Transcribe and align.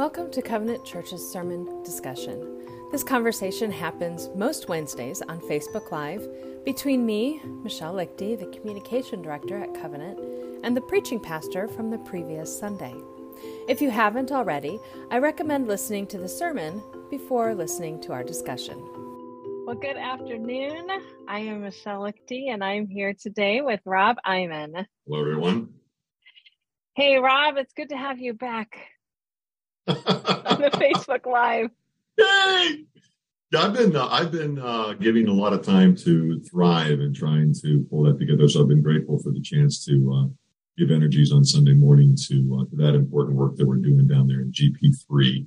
Welcome 0.00 0.30
to 0.30 0.40
Covenant 0.40 0.82
Church's 0.82 1.30
sermon 1.30 1.82
discussion. 1.82 2.64
This 2.90 3.04
conversation 3.04 3.70
happens 3.70 4.30
most 4.34 4.66
Wednesdays 4.66 5.20
on 5.20 5.40
Facebook 5.40 5.90
Live 5.90 6.26
between 6.64 7.04
me, 7.04 7.38
Michelle 7.62 7.92
Leichty, 7.92 8.34
the 8.34 8.46
communication 8.46 9.20
director 9.20 9.62
at 9.62 9.74
Covenant, 9.74 10.18
and 10.64 10.74
the 10.74 10.80
preaching 10.80 11.20
pastor 11.20 11.68
from 11.68 11.90
the 11.90 11.98
previous 11.98 12.58
Sunday. 12.58 12.94
If 13.68 13.82
you 13.82 13.90
haven't 13.90 14.32
already, 14.32 14.80
I 15.10 15.18
recommend 15.18 15.68
listening 15.68 16.06
to 16.06 16.18
the 16.18 16.30
sermon 16.30 16.82
before 17.10 17.54
listening 17.54 18.00
to 18.00 18.14
our 18.14 18.24
discussion. 18.24 18.78
Well, 19.66 19.76
good 19.76 19.98
afternoon. 19.98 20.88
I 21.28 21.40
am 21.40 21.60
Michelle 21.60 22.00
Leichty, 22.00 22.48
and 22.48 22.64
I'm 22.64 22.86
here 22.86 23.12
today 23.12 23.60
with 23.60 23.80
Rob 23.84 24.16
Iman. 24.24 24.86
Hello, 25.06 25.20
everyone. 25.20 25.74
Hey, 26.94 27.18
Rob, 27.18 27.58
it's 27.58 27.74
good 27.74 27.90
to 27.90 27.98
have 27.98 28.18
you 28.18 28.32
back 28.32 28.78
on 29.86 30.60
the 30.60 30.70
Facebook 30.74 31.26
Live. 31.26 31.70
Yay! 32.18 32.84
Yeah, 33.52 33.62
I've 33.62 33.72
been 33.72 33.96
uh, 33.96 34.06
I've 34.08 34.30
been 34.30 34.58
uh, 34.58 34.92
giving 34.94 35.26
a 35.28 35.32
lot 35.32 35.52
of 35.52 35.62
time 35.64 35.96
to 35.96 36.40
Thrive 36.40 37.00
and 37.00 37.14
trying 37.14 37.52
to 37.62 37.84
pull 37.90 38.04
that 38.04 38.18
together. 38.18 38.48
So 38.48 38.62
I've 38.62 38.68
been 38.68 38.82
grateful 38.82 39.18
for 39.18 39.30
the 39.30 39.40
chance 39.40 39.84
to 39.86 40.12
uh, 40.14 40.28
give 40.78 40.90
energies 40.90 41.32
on 41.32 41.44
Sunday 41.44 41.74
morning 41.74 42.16
to, 42.28 42.60
uh, 42.60 42.70
to 42.70 42.76
that 42.76 42.94
important 42.94 43.36
work 43.36 43.56
that 43.56 43.66
we're 43.66 43.76
doing 43.76 44.06
down 44.06 44.28
there 44.28 44.40
in 44.40 44.52
GP3. 44.52 45.46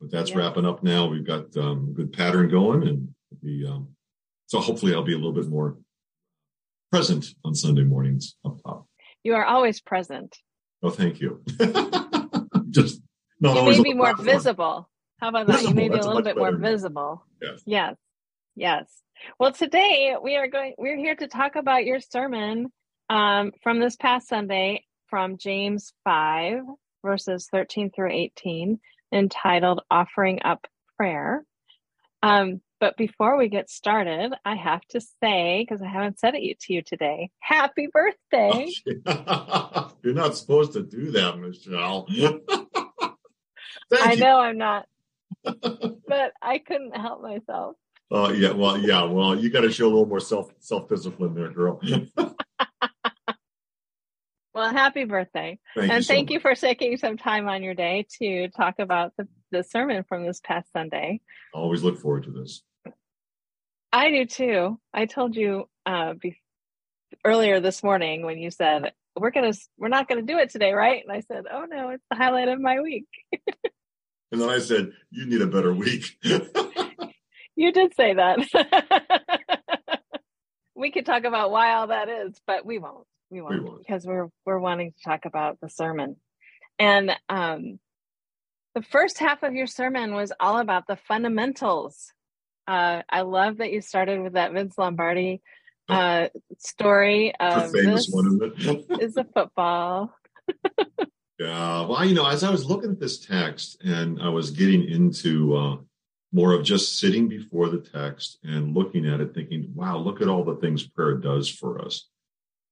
But 0.00 0.10
that's 0.10 0.30
yeah. 0.30 0.38
wrapping 0.38 0.66
up 0.66 0.82
now. 0.82 1.06
We've 1.06 1.26
got 1.26 1.56
um, 1.56 1.88
a 1.90 1.92
good 1.94 2.12
pattern 2.12 2.48
going, 2.48 2.86
and 2.86 3.08
we 3.42 3.66
um, 3.66 3.88
so 4.46 4.60
hopefully 4.60 4.94
I'll 4.94 5.02
be 5.02 5.14
a 5.14 5.16
little 5.16 5.32
bit 5.32 5.48
more 5.48 5.76
present 6.90 7.26
on 7.44 7.54
Sunday 7.54 7.84
mornings 7.84 8.36
up 8.44 8.62
top. 8.62 8.86
You 9.24 9.34
are 9.34 9.44
always 9.44 9.80
present. 9.80 10.36
Oh, 10.82 10.90
thank 10.90 11.20
you. 11.20 11.42
Just 12.70 13.01
not 13.42 13.56
you 13.56 13.62
may 13.64 13.82
be 13.82 13.94
more 13.94 14.16
visible. 14.16 14.88
How 15.20 15.28
about 15.28 15.48
that? 15.48 15.62
you 15.62 15.74
may 15.74 15.88
be 15.88 15.98
a 15.98 16.02
little 16.02 16.22
bit 16.22 16.36
more 16.36 16.56
visible. 16.56 17.24
Yes. 17.40 17.62
Yes. 17.66 17.96
Yes. 18.54 18.84
Well, 19.38 19.52
today 19.52 20.14
we 20.22 20.36
are 20.36 20.46
going. 20.46 20.74
We're 20.78 20.96
here 20.96 21.16
to 21.16 21.26
talk 21.26 21.56
about 21.56 21.84
your 21.84 22.00
sermon 22.00 22.72
um, 23.10 23.52
from 23.62 23.80
this 23.80 23.96
past 23.96 24.28
Sunday 24.28 24.84
from 25.08 25.38
James 25.38 25.92
five 26.04 26.60
verses 27.04 27.48
thirteen 27.50 27.90
through 27.90 28.12
eighteen, 28.12 28.78
entitled 29.12 29.82
"Offering 29.90 30.40
Up 30.44 30.66
Prayer." 30.96 31.44
Um, 32.22 32.60
but 32.78 32.96
before 32.96 33.36
we 33.36 33.48
get 33.48 33.70
started, 33.70 34.34
I 34.44 34.54
have 34.54 34.82
to 34.90 35.00
say, 35.00 35.64
because 35.64 35.82
I 35.82 35.88
haven't 35.88 36.18
said 36.18 36.34
it 36.34 36.60
to 36.60 36.72
you 36.72 36.82
today, 36.82 37.30
happy 37.40 37.88
birthday. 37.92 38.68
You're 40.04 40.14
not 40.14 40.36
supposed 40.36 40.72
to 40.74 40.82
do 40.82 41.12
that, 41.12 41.38
Michelle. 41.38 42.06
I 43.92 44.14
know 44.14 44.38
I'm 44.38 44.58
not, 44.58 44.86
but 45.44 46.32
I 46.40 46.58
couldn't 46.58 46.96
help 46.96 47.22
myself. 47.22 47.76
Oh 48.10 48.26
uh, 48.26 48.32
yeah, 48.32 48.52
well, 48.52 48.78
yeah, 48.78 49.04
well, 49.04 49.34
you 49.34 49.50
got 49.50 49.62
to 49.62 49.72
show 49.72 49.86
a 49.86 49.88
little 49.88 50.06
more 50.06 50.20
self 50.20 50.52
self 50.58 50.88
discipline 50.88 51.34
there, 51.34 51.50
girl. 51.50 51.80
well, 54.54 54.70
happy 54.70 55.04
birthday, 55.04 55.58
thank 55.74 55.90
and 55.90 56.02
you 56.02 56.06
thank 56.06 56.28
much. 56.28 56.34
you 56.34 56.40
for 56.40 56.54
taking 56.54 56.96
some 56.98 57.16
time 57.16 57.48
on 57.48 57.62
your 57.62 57.74
day 57.74 58.06
to 58.20 58.48
talk 58.48 58.78
about 58.78 59.12
the 59.16 59.26
the 59.50 59.62
sermon 59.62 60.04
from 60.08 60.26
this 60.26 60.40
past 60.44 60.70
Sunday. 60.72 61.20
I 61.54 61.58
always 61.58 61.82
look 61.82 61.98
forward 61.98 62.24
to 62.24 62.30
this. 62.30 62.62
I 63.92 64.10
do 64.10 64.26
too. 64.26 64.78
I 64.92 65.06
told 65.06 65.36
you 65.36 65.68
uh, 65.84 66.14
be- 66.14 66.40
earlier 67.24 67.60
this 67.60 67.82
morning 67.82 68.24
when 68.24 68.38
you 68.38 68.50
said 68.50 68.92
we're 69.16 69.30
gonna 69.30 69.52
we're 69.76 69.88
not 69.88 70.08
gonna 70.08 70.22
do 70.22 70.38
it 70.38 70.50
today, 70.50 70.72
right? 70.72 71.02
And 71.02 71.12
I 71.12 71.20
said, 71.20 71.44
oh 71.50 71.66
no, 71.68 71.90
it's 71.90 72.04
the 72.10 72.16
highlight 72.16 72.48
of 72.48 72.60
my 72.60 72.80
week. 72.80 73.06
And 74.32 74.40
then 74.40 74.48
I 74.48 74.58
said, 74.58 74.92
You 75.10 75.26
need 75.26 75.42
a 75.42 75.46
better 75.46 75.72
week. 75.72 76.18
you 77.54 77.72
did 77.72 77.94
say 77.94 78.14
that. 78.14 80.00
we 80.74 80.90
could 80.90 81.06
talk 81.06 81.24
about 81.24 81.50
why 81.50 81.74
all 81.74 81.88
that 81.88 82.08
is, 82.08 82.40
but 82.46 82.64
we 82.64 82.78
won't. 82.78 83.06
We 83.30 83.40
won't, 83.40 83.54
we 83.54 83.60
won't. 83.60 83.78
because 83.78 84.04
we're 84.04 84.28
we're 84.44 84.58
wanting 84.58 84.92
to 84.92 85.02
talk 85.04 85.26
about 85.26 85.58
the 85.60 85.68
sermon. 85.68 86.16
And 86.78 87.12
um 87.28 87.78
the 88.74 88.82
first 88.82 89.18
half 89.18 89.42
of 89.42 89.54
your 89.54 89.66
sermon 89.66 90.14
was 90.14 90.32
all 90.40 90.58
about 90.58 90.86
the 90.86 90.96
fundamentals. 90.96 92.12
Uh, 92.66 93.02
I 93.08 93.20
love 93.20 93.58
that 93.58 93.70
you 93.70 93.82
started 93.82 94.22
with 94.22 94.32
that 94.32 94.52
Vince 94.52 94.78
Lombardi 94.78 95.42
uh, 95.88 96.28
story 96.58 97.34
of 97.38 97.72
this 97.72 98.08
one, 98.08 98.40
is 99.00 99.16
a 99.16 99.24
football. 99.24 100.14
Yeah. 101.42 101.86
Well, 101.86 102.04
you 102.04 102.14
know, 102.14 102.26
as 102.26 102.44
I 102.44 102.50
was 102.50 102.64
looking 102.64 102.90
at 102.90 103.00
this 103.00 103.18
text 103.18 103.82
and 103.82 104.20
I 104.22 104.28
was 104.28 104.50
getting 104.50 104.88
into 104.88 105.56
uh, 105.56 105.76
more 106.32 106.52
of 106.52 106.64
just 106.64 106.98
sitting 106.98 107.28
before 107.28 107.68
the 107.68 107.80
text 107.80 108.38
and 108.44 108.74
looking 108.74 109.06
at 109.06 109.20
it, 109.20 109.34
thinking, 109.34 109.72
wow, 109.74 109.98
look 109.98 110.20
at 110.20 110.28
all 110.28 110.44
the 110.44 110.56
things 110.56 110.86
prayer 110.86 111.16
does 111.16 111.48
for 111.48 111.84
us. 111.84 112.08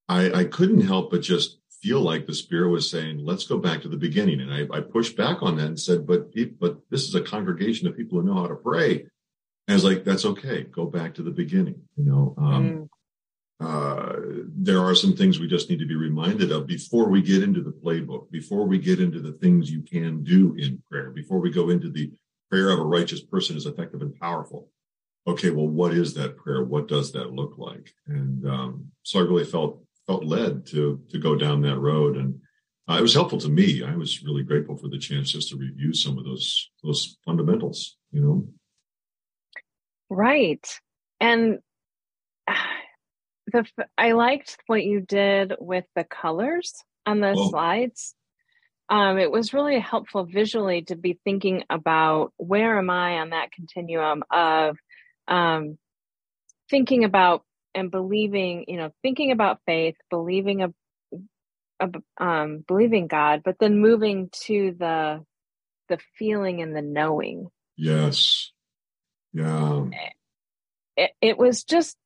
I, 0.09 0.33
I 0.33 0.45
couldn't 0.45 0.83
help 0.83 1.11
but 1.11 1.23
just 1.23 1.59
feel 1.83 2.01
like 2.01 2.27
the 2.27 2.35
Spirit 2.35 2.71
was 2.71 2.91
saying, 2.91 3.25
let's 3.25 3.47
go 3.47 3.59
back 3.59 3.83
to 3.83 3.89
the 3.89 3.97
beginning. 3.97 4.41
And 4.41 4.53
I, 4.53 4.67
I 4.77 4.81
pushed 4.81 5.17
back 5.17 5.43
on 5.43 5.57
that 5.57 5.67
and 5.67 5.81
said, 5.81 6.07
but, 6.07 6.31
but 6.59 6.79
this 6.91 7.09
is 7.09 7.15
a 7.15 7.23
congregation 7.23 7.89
of 7.89 7.97
people 7.97 8.21
who 8.21 8.27
know 8.27 8.35
how 8.35 8.47
to 8.47 8.55
pray. 8.55 9.01
And 9.01 9.09
I 9.69 9.75
was 9.75 9.85
like, 9.85 10.05
that's 10.05 10.25
okay. 10.25 10.65
Go 10.65 10.87
back 10.87 11.15
to 11.15 11.23
the 11.23 11.31
beginning. 11.31 11.83
You 11.97 12.05
know, 12.05 12.35
um, 12.39 12.71
mm 12.71 12.89
uh, 13.61 14.15
there 14.57 14.81
are 14.81 14.95
some 14.95 15.15
things 15.15 15.39
we 15.39 15.47
just 15.47 15.69
need 15.69 15.79
to 15.79 15.87
be 15.87 15.95
reminded 15.95 16.51
of 16.51 16.67
before 16.67 17.09
we 17.09 17.21
get 17.21 17.43
into 17.43 17.61
the 17.61 17.71
playbook, 17.71 18.31
before 18.31 18.67
we 18.67 18.79
get 18.79 19.01
into 19.01 19.21
the 19.21 19.33
things 19.33 19.71
you 19.71 19.83
can 19.83 20.25
do 20.25 20.55
in 20.57 20.83
prayer, 20.91 21.11
before 21.11 21.41
we 21.41 21.51
go 21.51 21.69
into 21.69 21.91
the 21.91 22.11
prayer 22.51 22.71
of 22.71 22.79
a 22.79 22.85
righteous 22.85 23.21
person 23.21 23.57
is 23.57 23.67
effective 23.67 24.01
and 24.01 24.19
powerful. 24.19 24.71
Okay, 25.27 25.51
well, 25.51 25.69
what 25.69 25.93
is 25.93 26.15
that 26.15 26.39
prayer? 26.39 26.65
What 26.65 26.89
does 26.89 27.13
that 27.13 27.33
look 27.33 27.59
like? 27.59 27.93
And 28.07 28.49
um, 28.49 28.87
so 29.03 29.19
I 29.19 29.23
really 29.23 29.45
felt 29.45 29.83
felt 30.07 30.25
led 30.25 30.65
to 30.69 31.01
to 31.11 31.19
go 31.19 31.37
down 31.37 31.61
that 31.63 31.79
road, 31.79 32.17
and 32.17 32.41
uh, 32.89 32.95
it 32.95 33.03
was 33.03 33.13
helpful 33.13 33.39
to 33.41 33.51
me. 33.51 33.85
I 33.85 33.95
was 33.95 34.23
really 34.23 34.43
grateful 34.43 34.79
for 34.79 34.89
the 34.89 34.99
chance 34.99 35.31
just 35.31 35.51
to 35.51 35.59
review 35.59 35.93
some 35.93 36.17
of 36.17 36.25
those 36.25 36.71
those 36.83 37.19
fundamentals. 37.27 37.99
You 38.11 38.23
know, 38.23 38.49
right, 40.09 40.67
and 41.21 41.59
the 43.53 43.67
I 43.97 44.13
liked 44.13 44.59
what 44.67 44.85
you 44.85 45.01
did 45.01 45.55
with 45.59 45.85
the 45.95 46.05
colors 46.05 46.75
on 47.07 47.21
the 47.21 47.35
Whoa. 47.35 47.51
slides. 47.51 48.15
Um, 48.89 49.19
it 49.19 49.31
was 49.31 49.55
really 49.55 49.79
helpful 49.79 50.25
visually 50.25 50.83
to 50.83 50.97
be 50.97 51.19
thinking 51.25 51.63
about 51.71 52.33
where 52.37 52.77
am 52.77 52.91
I 52.91 53.19
on 53.19 53.31
that 53.31 53.53
continuum 53.53 54.25
of 54.31 54.77
um, 55.29 55.79
thinking 56.69 57.05
about 57.05 57.45
and 57.73 57.91
believing, 57.91 58.65
you 58.67 58.77
know, 58.77 58.91
thinking 59.03 59.31
about 59.31 59.61
faith, 59.65 59.95
believing 60.11 60.63
a, 60.63 60.73
a 61.79 61.91
um, 62.19 62.65
believing 62.67 63.07
God, 63.07 63.43
but 63.45 63.57
then 63.61 63.79
moving 63.79 64.29
to 64.47 64.75
the 64.79 65.25
the 65.89 65.99
feeling 66.19 66.61
and 66.61 66.75
the 66.75 66.83
knowing. 66.83 67.49
Yes. 67.77 68.51
Yeah. 69.33 69.87
It, 70.97 71.11
it 71.21 71.39
was 71.39 71.65
just 71.65 71.97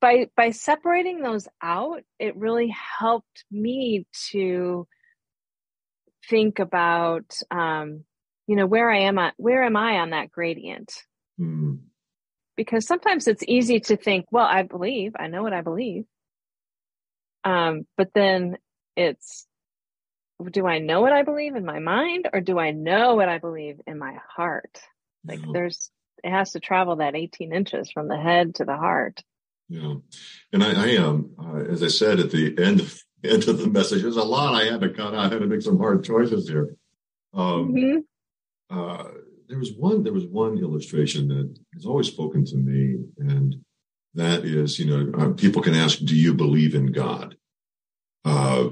by 0.00 0.26
by 0.36 0.50
separating 0.50 1.20
those 1.20 1.48
out 1.62 2.02
it 2.18 2.36
really 2.36 2.74
helped 2.98 3.44
me 3.50 4.06
to 4.30 4.86
think 6.28 6.58
about 6.58 7.34
um 7.50 8.04
you 8.46 8.56
know 8.56 8.66
where 8.66 8.90
i 8.90 9.00
am 9.00 9.18
at 9.18 9.34
where 9.36 9.62
am 9.62 9.76
i 9.76 9.98
on 9.98 10.10
that 10.10 10.30
gradient? 10.30 10.92
Mm. 11.40 11.78
because 12.56 12.86
sometimes 12.86 13.26
it's 13.26 13.42
easy 13.48 13.80
to 13.80 13.96
think 13.96 14.26
well 14.30 14.44
i 14.44 14.62
believe 14.62 15.12
i 15.18 15.26
know 15.26 15.42
what 15.42 15.54
i 15.54 15.62
believe. 15.62 16.04
Um 17.44 17.86
but 17.96 18.10
then 18.14 18.58
it's 18.96 19.46
do 20.50 20.66
i 20.66 20.78
know 20.78 21.00
what 21.00 21.12
i 21.12 21.22
believe 21.22 21.54
in 21.54 21.64
my 21.64 21.78
mind 21.78 22.28
or 22.32 22.40
do 22.40 22.58
i 22.58 22.70
know 22.70 23.14
what 23.14 23.28
i 23.30 23.38
believe 23.38 23.80
in 23.86 23.98
my 23.98 24.16
heart? 24.36 24.78
Like 25.24 25.40
there's 25.52 25.90
it 26.22 26.30
has 26.30 26.52
to 26.52 26.60
travel 26.60 26.96
that 26.96 27.14
18 27.14 27.54
inches 27.54 27.90
from 27.90 28.08
the 28.08 28.18
head 28.18 28.56
to 28.56 28.64
the 28.64 28.76
heart 28.76 29.22
yeah, 29.70 29.94
and 30.52 30.64
I, 30.64 30.94
I 30.94 30.96
um, 30.96 31.30
uh, 31.38 31.58
as 31.70 31.80
I 31.84 31.86
said 31.86 32.18
at 32.18 32.32
the 32.32 32.56
end 32.60 32.80
of, 32.80 33.00
end 33.22 33.46
of 33.46 33.58
the 33.58 33.68
message, 33.68 34.02
there's 34.02 34.16
a 34.16 34.22
lot 34.24 34.54
I 34.54 34.64
had 34.64 34.80
to 34.80 34.90
cut. 34.90 35.14
I 35.14 35.28
had 35.28 35.38
to 35.38 35.46
make 35.46 35.62
some 35.62 35.78
hard 35.78 36.02
choices 36.02 36.48
here. 36.48 36.74
Um, 37.32 37.72
mm-hmm. 37.72 37.98
uh, 38.76 39.04
there 39.48 39.60
was 39.60 39.72
one. 39.72 40.02
There 40.02 40.12
was 40.12 40.26
one 40.26 40.58
illustration 40.58 41.28
that 41.28 41.56
has 41.74 41.86
always 41.86 42.08
spoken 42.08 42.44
to 42.46 42.56
me, 42.56 42.96
and 43.18 43.54
that 44.14 44.44
is, 44.44 44.80
you 44.80 44.86
know, 44.86 45.12
uh, 45.16 45.32
people 45.34 45.62
can 45.62 45.76
ask, 45.76 46.00
"Do 46.00 46.16
you 46.16 46.34
believe 46.34 46.74
in 46.74 46.90
God?" 46.90 47.36
Uh, 48.24 48.70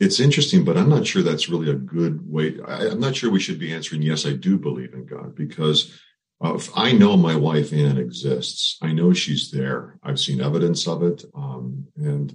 it's 0.00 0.18
interesting, 0.18 0.64
but 0.64 0.76
I'm 0.76 0.88
not 0.88 1.06
sure 1.06 1.22
that's 1.22 1.48
really 1.48 1.70
a 1.70 1.74
good 1.74 2.28
way. 2.28 2.56
I, 2.66 2.88
I'm 2.88 3.00
not 3.00 3.14
sure 3.14 3.30
we 3.30 3.38
should 3.38 3.60
be 3.60 3.72
answering, 3.72 4.02
"Yes, 4.02 4.26
I 4.26 4.32
do 4.32 4.58
believe 4.58 4.94
in 4.94 5.06
God," 5.06 5.36
because 5.36 5.96
uh, 6.40 6.58
I 6.74 6.92
know 6.92 7.16
my 7.16 7.34
wife 7.34 7.72
Ann 7.72 7.98
exists. 7.98 8.78
I 8.80 8.92
know 8.92 9.12
she's 9.12 9.50
there. 9.50 9.98
I've 10.02 10.20
seen 10.20 10.40
evidence 10.40 10.86
of 10.86 11.02
it, 11.02 11.24
um, 11.34 11.88
and 11.96 12.34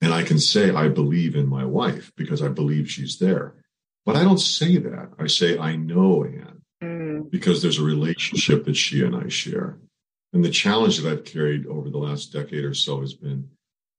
and 0.00 0.14
I 0.14 0.22
can 0.22 0.38
say 0.38 0.70
I 0.70 0.88
believe 0.88 1.34
in 1.34 1.48
my 1.48 1.64
wife 1.64 2.12
because 2.16 2.42
I 2.42 2.48
believe 2.48 2.90
she's 2.90 3.18
there. 3.18 3.54
But 4.06 4.16
I 4.16 4.22
don't 4.22 4.40
say 4.40 4.78
that. 4.78 5.10
I 5.18 5.26
say, 5.26 5.58
I 5.58 5.76
know 5.76 6.24
Anne 6.24 6.62
mm. 6.82 7.30
because 7.30 7.60
there's 7.60 7.78
a 7.78 7.84
relationship 7.84 8.64
that 8.64 8.76
she 8.76 9.04
and 9.04 9.14
I 9.14 9.28
share. 9.28 9.78
And 10.32 10.44
the 10.44 10.50
challenge 10.50 10.98
that 10.98 11.10
I've 11.10 11.24
carried 11.24 11.66
over 11.66 11.90
the 11.90 11.98
last 11.98 12.32
decade 12.32 12.64
or 12.64 12.74
so 12.74 13.00
has 13.00 13.14
been 13.14 13.50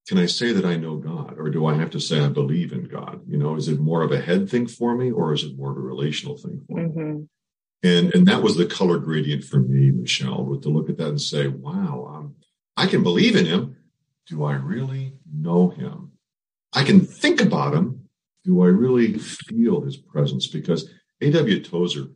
can 0.08 0.18
I 0.18 0.26
say 0.26 0.52
that 0.52 0.66
I 0.66 0.78
know 0.78 0.96
God 0.96 1.36
or 1.38 1.50
do 1.50 1.68
I 1.68 1.76
have 1.76 1.92
to 1.92 2.00
say 2.00 2.20
I 2.20 2.30
believe 2.30 2.74
in 2.74 2.86
God? 2.86 3.22
You 3.28 3.38
know, 3.38 3.56
is 3.56 3.68
it 3.68 3.80
more 3.80 4.02
of 4.02 4.12
a 4.12 4.20
head 4.20 4.50
thing 4.50 4.66
for 4.66 4.96
me 4.96 5.12
or 5.12 5.32
is 5.34 5.44
it 5.44 5.56
more 5.56 5.72
of 5.72 5.78
a 5.78 5.82
relational 5.82 6.38
thing 6.38 6.62
for 6.68 6.80
mm-hmm. 6.80 7.18
me? 7.20 7.28
And, 7.84 8.14
and 8.14 8.28
that 8.28 8.44
was 8.44 8.58
the 8.58 8.66
color 8.66 8.98
gradient 8.98 9.44
for 9.44 9.60
me, 9.60 9.92
Michelle, 9.92 10.60
to 10.62 10.70
look 10.70 10.90
at 10.90 10.98
that 10.98 11.10
and 11.10 11.22
say, 11.22 11.48
wow, 11.48 12.14
um, 12.14 12.36
I 12.78 12.86
can 12.86 13.02
believe 13.02 13.36
in 13.36 13.46
him. 13.46 13.76
Do 14.28 14.44
I 14.44 14.54
really 14.54 15.14
know 15.32 15.70
him? 15.70 16.12
I 16.74 16.84
can 16.84 17.02
think 17.02 17.42
about 17.42 17.74
him. 17.74 18.08
Do 18.44 18.62
I 18.64 18.68
really 18.68 19.18
feel 19.18 19.82
his 19.82 19.98
presence? 19.98 20.48
Because 20.48 20.90
A.W. 21.22 21.64
Tozer 21.64 22.08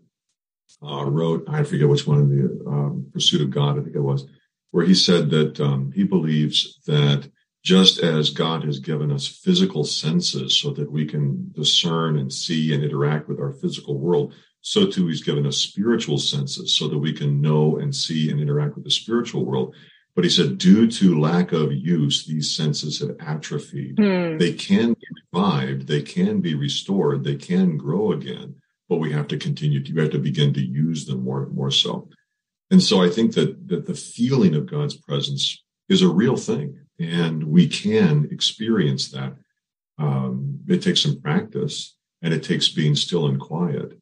uh, 0.84 1.06
wrote, 1.06 1.46
I 1.48 1.64
forget 1.64 1.90
which 1.90 2.08
one 2.08 2.20
in 2.20 2.30
the 2.30 2.70
um, 2.70 3.08
Pursuit 3.12 3.42
of 3.42 3.50
God, 3.50 3.80
I 3.80 3.84
think 3.84 3.96
it 3.96 4.02
was, 4.02 4.26
where 4.72 4.86
he 4.86 4.94
said 4.94 5.30
that 5.32 5.60
um, 5.60 5.92
he 5.94 6.04
believes 6.04 6.80
that 6.86 7.30
just 7.64 8.00
as 8.00 8.30
God 8.30 8.64
has 8.64 8.80
given 8.80 9.12
us 9.12 9.28
physical 9.28 9.84
senses 9.84 10.60
so 10.60 10.70
that 10.72 10.92
we 10.92 11.06
can 11.06 11.52
discern 11.52 12.18
and 12.18 12.32
see 12.32 12.74
and 12.74 12.84
interact 12.84 13.28
with 13.28 13.40
our 13.40 13.54
physical 13.54 13.98
world, 13.98 14.34
so 14.66 14.88
too 14.88 15.06
he's 15.06 15.22
given 15.22 15.46
us 15.46 15.58
spiritual 15.58 16.18
senses 16.18 16.76
so 16.76 16.88
that 16.88 16.98
we 16.98 17.14
can 17.14 17.40
know 17.40 17.78
and 17.78 17.96
see 17.96 18.32
and 18.32 18.42
interact 18.42 18.74
with 18.74 18.84
the 18.84 18.90
spiritual 18.90 19.46
world. 19.46 19.76
But 20.16 20.24
he 20.24 20.30
said, 20.32 20.58
due 20.58 20.88
to 20.88 21.20
lack 21.20 21.52
of 21.52 21.72
use, 21.72 22.26
these 22.26 22.56
senses 22.56 23.00
have 23.00 23.16
atrophied. 23.20 24.00
Hmm. 24.00 24.40
They 24.40 24.54
can 24.54 24.94
be 24.94 25.08
revived, 25.32 25.88
they 25.88 26.02
can 26.02 26.42
be 26.42 26.56
restored, 26.56 27.24
they 27.24 27.36
can 27.36 27.78
grow 27.78 28.12
again, 28.12 28.56
but 28.90 28.98
we 28.98 29.12
have 29.12 29.28
to 29.28 29.38
continue 29.38 29.84
to, 29.84 29.94
we 29.94 30.02
have 30.02 30.10
to 30.12 30.18
begin 30.18 30.52
to 30.56 30.66
use 30.66 31.06
them 31.06 31.24
more, 31.24 31.46
more 31.46 31.70
so. 31.70 32.10
And 32.72 32.82
so 32.82 33.04
I 33.04 33.10
think 33.10 33.36
that, 33.36 33.68
that 33.68 33.86
the 33.86 33.94
feeling 33.94 34.56
of 34.56 34.66
God's 34.66 34.96
presence 34.96 35.64
is 35.90 36.02
a 36.02 36.10
real 36.10 36.38
thing 36.38 36.80
and 37.00 37.44
we 37.44 37.68
can 37.68 38.30
experience 38.32 39.12
that. 39.12 39.36
Um, 40.00 40.62
it 40.68 40.82
takes 40.82 41.02
some 41.02 41.22
practice 41.22 41.96
and 42.24 42.34
it 42.34 42.42
takes 42.42 42.68
being 42.70 42.96
still 42.96 43.28
and 43.28 43.40
quiet 43.40 44.00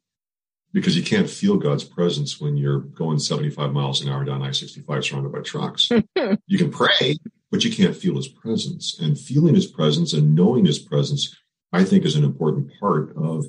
because 0.74 0.96
you 0.96 1.04
can't 1.04 1.30
feel 1.30 1.56
God's 1.56 1.84
presence 1.84 2.40
when 2.40 2.56
you're 2.56 2.80
going 2.80 3.20
75 3.20 3.72
miles 3.72 4.02
an 4.02 4.10
hour 4.10 4.24
down 4.24 4.42
I 4.42 4.50
65 4.50 5.04
surrounded 5.04 5.32
by 5.32 5.40
trucks. 5.40 5.88
you 6.48 6.58
can 6.58 6.70
pray, 6.70 7.16
but 7.52 7.64
you 7.64 7.70
can't 7.70 7.96
feel 7.96 8.16
his 8.16 8.26
presence. 8.26 8.98
And 8.98 9.16
feeling 9.16 9.54
his 9.54 9.68
presence 9.68 10.12
and 10.12 10.34
knowing 10.34 10.66
his 10.66 10.80
presence, 10.80 11.34
I 11.72 11.84
think, 11.84 12.04
is 12.04 12.16
an 12.16 12.24
important 12.24 12.72
part 12.80 13.16
of, 13.16 13.46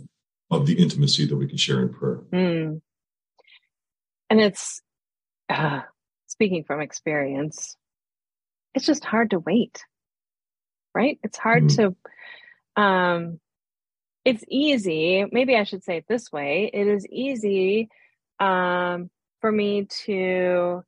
of 0.52 0.68
the 0.68 0.76
intimacy 0.76 1.26
that 1.26 1.36
we 1.36 1.48
can 1.48 1.58
share 1.58 1.82
in 1.82 1.92
prayer. 1.92 2.22
Mm. 2.32 2.82
And 4.30 4.40
it's, 4.40 4.84
uh, 5.50 5.82
speaking 6.28 6.64
from 6.64 6.80
experience, 6.80 7.76
it's 8.76 8.86
just 8.86 9.04
hard 9.04 9.32
to 9.32 9.40
wait, 9.40 9.84
right? 10.94 11.18
It's 11.24 11.40
hard 11.40 11.64
mm. 11.66 11.76
to, 12.76 12.82
um, 12.82 13.40
it's 14.26 14.44
easy. 14.50 15.26
Maybe 15.32 15.56
I 15.56 15.64
should 15.64 15.84
say 15.84 15.98
it 15.98 16.06
this 16.10 16.32
way. 16.32 16.70
It 16.74 16.88
is 16.88 17.08
easy 17.08 17.90
um, 18.40 19.10
for 19.40 19.52
me 19.52 19.88
to 20.06 20.84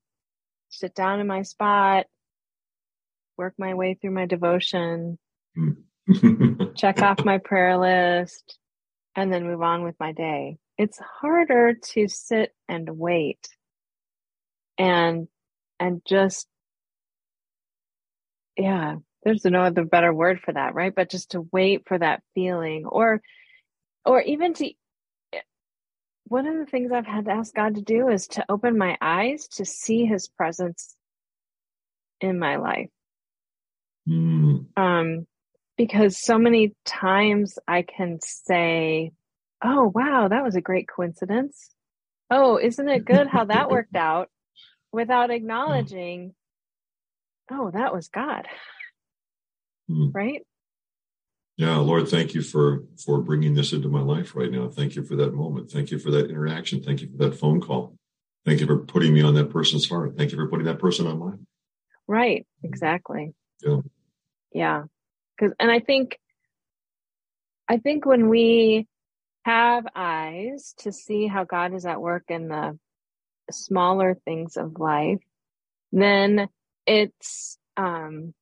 sit 0.70 0.96
down 0.96 1.20
in 1.20 1.28
my 1.28 1.44
spot, 1.44 2.08
work 3.38 3.54
my 3.58 3.76
way 3.76 3.94
through 3.94 4.12
my 4.12 4.26
devotion, 4.26 5.20
check 6.76 7.02
off 7.02 7.24
my 7.24 7.38
prayer 7.38 7.78
list, 7.78 8.58
and 9.16 9.32
then 9.32 9.46
move 9.46 9.62
on 9.62 9.84
with 9.84 9.96
my 10.00 10.12
day. 10.12 10.58
It's 10.78 11.00
harder 11.00 11.74
to 11.74 12.08
sit 12.08 12.54
and 12.68 12.90
wait 12.90 13.48
and 14.78 15.28
and 15.80 16.02
just 16.08 16.48
yeah 18.58 18.96
there's 19.28 19.44
no 19.44 19.64
other 19.64 19.84
better 19.84 20.14
word 20.14 20.40
for 20.40 20.54
that 20.54 20.74
right? 20.74 20.96
But 20.96 21.10
just 21.10 21.32
to 21.32 21.48
wait 21.52 21.84
for 21.86 21.98
that 21.98 22.24
feeling 22.34 22.86
or 22.86 23.22
or 24.06 24.22
even 24.22 24.54
to 24.54 24.72
one 26.30 26.46
of 26.46 26.58
the 26.58 26.66
things 26.66 26.92
i've 26.92 27.06
had 27.06 27.26
to 27.26 27.32
ask 27.32 27.54
god 27.54 27.76
to 27.76 27.82
do 27.82 28.10
is 28.10 28.28
to 28.28 28.46
open 28.50 28.78
my 28.78 28.98
eyes 29.02 29.48
to 29.48 29.66
see 29.66 30.06
his 30.06 30.28
presence 30.28 30.96
in 32.20 32.40
my 32.40 32.58
life. 32.58 32.90
Mm. 34.08 34.68
um 34.78 35.28
because 35.78 36.18
so 36.18 36.38
many 36.38 36.74
times 36.86 37.60
i 37.68 37.82
can 37.82 38.20
say 38.22 39.12
oh 39.64 39.92
wow 39.94 40.28
that 40.30 40.44
was 40.44 40.56
a 40.56 40.62
great 40.62 40.88
coincidence. 40.88 41.70
Oh 42.30 42.58
isn't 42.58 42.88
it 42.88 43.06
good 43.06 43.28
how 43.28 43.46
that 43.46 43.70
worked 43.76 43.96
out? 43.96 44.30
without 44.94 45.32
acknowledging 45.32 46.34
oh 47.52 47.70
that 47.72 47.94
was 47.94 48.08
god 48.08 48.48
mm. 49.90 50.14
right? 50.14 50.46
Yeah, 51.58 51.78
Lord, 51.78 52.08
thank 52.08 52.36
you 52.36 52.44
for 52.44 52.84
for 53.04 53.20
bringing 53.20 53.56
this 53.56 53.74
into 53.74 53.90
my 53.90 54.02
life 54.02 54.36
right 54.36 54.52
now. 54.52 54.70
Thank 54.70 54.96
you 54.96 55.04
for 55.04 55.16
that 55.16 55.34
moment. 55.34 55.72
Thank 55.72 55.90
you 55.90 55.98
for 55.98 56.12
that 56.12 56.30
interaction. 56.30 56.84
Thank 56.84 57.02
you 57.02 57.10
for 57.10 57.18
that 57.18 57.36
phone 57.36 57.62
call. 57.62 57.98
Thank 58.46 58.60
you 58.60 58.68
for 58.68 58.78
putting 58.78 59.14
me 59.14 59.24
on 59.24 59.34
that 59.36 59.50
person's 59.50 59.90
heart. 59.90 60.16
Thank 60.16 60.32
you 60.32 60.38
for 60.38 60.48
putting 60.48 60.68
that 60.68 60.80
person 60.80 61.08
on 61.08 61.20
mine. 61.20 61.48
Right, 62.08 62.46
exactly. 62.64 63.34
Yeah. 63.64 63.82
Yeah. 64.54 64.84
Cuz 65.40 65.52
and 65.60 65.72
I 65.72 65.80
think 65.80 66.20
I 67.68 67.78
think 67.78 68.06
when 68.06 68.30
we 68.30 68.88
have 69.44 69.88
eyes 69.96 70.76
to 70.80 70.92
see 70.92 71.26
how 71.26 71.44
God 71.44 71.74
is 71.74 71.86
at 71.86 72.02
work 72.02 72.26
in 72.30 72.50
the 72.50 72.78
smaller 73.50 74.16
things 74.26 74.58
of 74.58 74.80
life, 74.80 75.24
then 75.92 76.50
it's 76.86 77.58
um 77.78 78.34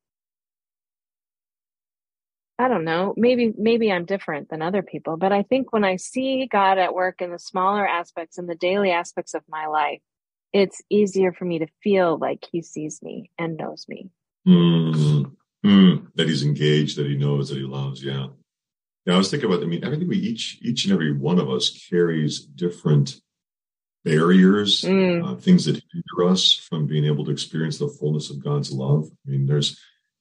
I 2.58 2.70
don't 2.70 2.86
know, 2.86 3.14
maybe 3.18 3.54
maybe 3.58 3.92
I'm 3.92 4.06
different 4.06 4.50
than 4.50 4.62
other 4.62 4.82
people, 4.82 5.18
but 5.18 5.34
I 5.34 5.44
think 5.44 5.74
when 5.74 5.84
I 5.84 5.98
see 5.98 6.48
God 6.50 6.78
at 6.78 6.94
work 6.94 7.22
in 7.22 7.32
the 7.32 7.40
smaller 7.40 7.86
aspects 7.86 8.38
and 8.38 8.48
the 8.48 8.56
daily 8.56 8.92
aspects 8.92 9.34
of 9.34 9.44
my 9.50 9.68
life, 9.68 10.00
it's 10.54 10.82
easier 10.90 11.34
for 11.34 11.44
me 11.44 11.60
to 11.60 11.68
feel 11.84 12.18
like 12.18 12.46
he 12.50 12.62
sees 12.62 13.02
me 13.04 13.30
and 13.38 13.58
knows 13.58 13.86
me. 13.90 14.10
Mm, 14.48 15.36
mm, 15.66 16.08
that 16.16 16.30
he's 16.30 16.44
engaged, 16.44 16.98
that 16.98 17.08
he 17.08 17.18
knows, 17.18 17.50
that 17.50 17.58
he 17.58 17.66
loves. 17.66 18.02
Yeah. 18.02 18.28
Yeah, 19.06 19.16
I 19.16 19.18
was 19.18 19.30
thinking 19.30 19.52
about, 19.52 19.62
I 19.62 19.68
mean, 19.68 19.84
I 19.84 19.90
think 19.90 20.08
we 20.08 20.18
each, 20.18 20.58
each 20.62 20.86
and 20.86 20.94
every 20.94 21.12
one 21.12 21.40
of 21.40 21.50
us 21.50 21.70
carries 21.90 22.40
different 22.40 23.20
barriers, 24.06 24.82
mm. 24.82 25.24
uh, 25.24 25.36
things 25.36 25.66
that 25.66 25.84
hinder 25.92 26.32
us 26.32 26.54
from 26.54 26.88
being 26.88 27.06
able 27.06 27.26
to 27.26 27.32
experience 27.32 27.78
the 27.78 27.88
fullness 27.88 28.30
of 28.30 28.44
God's 28.44 28.72
love. 28.72 29.10
I 29.28 29.32
mean, 29.32 29.46
there's, 29.46 29.78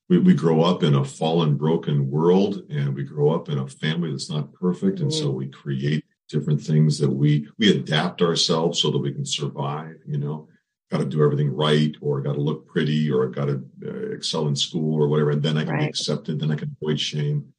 we, 0.09 0.19
we 0.19 0.35
grow 0.35 0.63
up 0.63 0.83
in 0.83 0.95
a 0.95 1.05
fallen, 1.05 1.57
broken 1.57 2.11
world, 2.11 2.63
and 2.71 2.95
we 2.95 3.05
grow 3.05 3.35
up 3.35 3.49
in 3.49 3.59
a 3.59 3.69
family 3.69 4.11
that's 4.11 4.31
not 4.31 4.53
perfect, 4.53 5.01
and 5.01 5.13
so 5.13 5.33
mm. 5.33 5.35
we 5.35 5.49
create 5.49 6.05
different 6.29 6.61
things 6.61 6.99
that 6.99 7.11
we 7.11 7.49
we 7.59 7.71
adapt 7.71 8.23
ourselves 8.23 8.81
so 8.81 8.91
that 8.91 8.99
we 8.99 9.13
can 9.13 9.25
survive. 9.25 9.97
You 10.07 10.19
know, 10.19 10.49
got 10.91 10.99
to 10.99 11.07
do 11.07 11.25
everything 11.25 11.55
right, 11.55 11.95
or 12.01 12.21
got 12.21 12.35
to 12.35 12.41
look 12.41 12.67
pretty, 12.67 13.11
or 13.11 13.29
got 13.29 13.47
to 13.47 13.65
uh, 13.85 14.15
excel 14.15 14.49
in 14.49 14.57
school, 14.57 15.03
or 15.03 15.09
whatever, 15.09 15.31
and 15.31 15.43
then 15.43 15.57
I 15.57 15.65
can 15.65 15.73
right. 15.73 15.81
be 15.81 15.89
accepted. 15.89 16.39
Then 16.39 16.51
I 16.51 16.57
can 16.57 16.77
avoid 16.81 17.01
shame, 17.01 17.53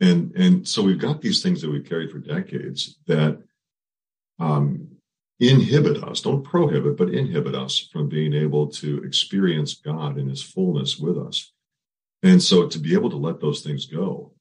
and 0.00 0.32
and 0.36 0.68
so 0.68 0.82
we've 0.82 0.98
got 0.98 1.22
these 1.22 1.42
things 1.42 1.62
that 1.62 1.70
we've 1.70 1.88
carried 1.88 2.10
for 2.10 2.18
decades 2.18 2.98
that 3.06 3.42
um, 4.38 4.88
inhibit 5.38 6.04
us, 6.04 6.20
don't 6.20 6.44
prohibit, 6.44 6.98
but 6.98 7.08
inhibit 7.08 7.54
us 7.54 7.88
from 7.90 8.10
being 8.10 8.34
able 8.34 8.66
to 8.66 9.02
experience 9.02 9.74
God 9.74 10.18
in 10.18 10.28
His 10.28 10.42
fullness 10.42 10.98
with 10.98 11.16
us. 11.16 11.52
And 12.22 12.42
so 12.42 12.68
to 12.68 12.78
be 12.78 12.94
able 12.94 13.10
to 13.10 13.16
let 13.16 13.40
those 13.40 13.62
things 13.62 13.86
go 13.86 14.32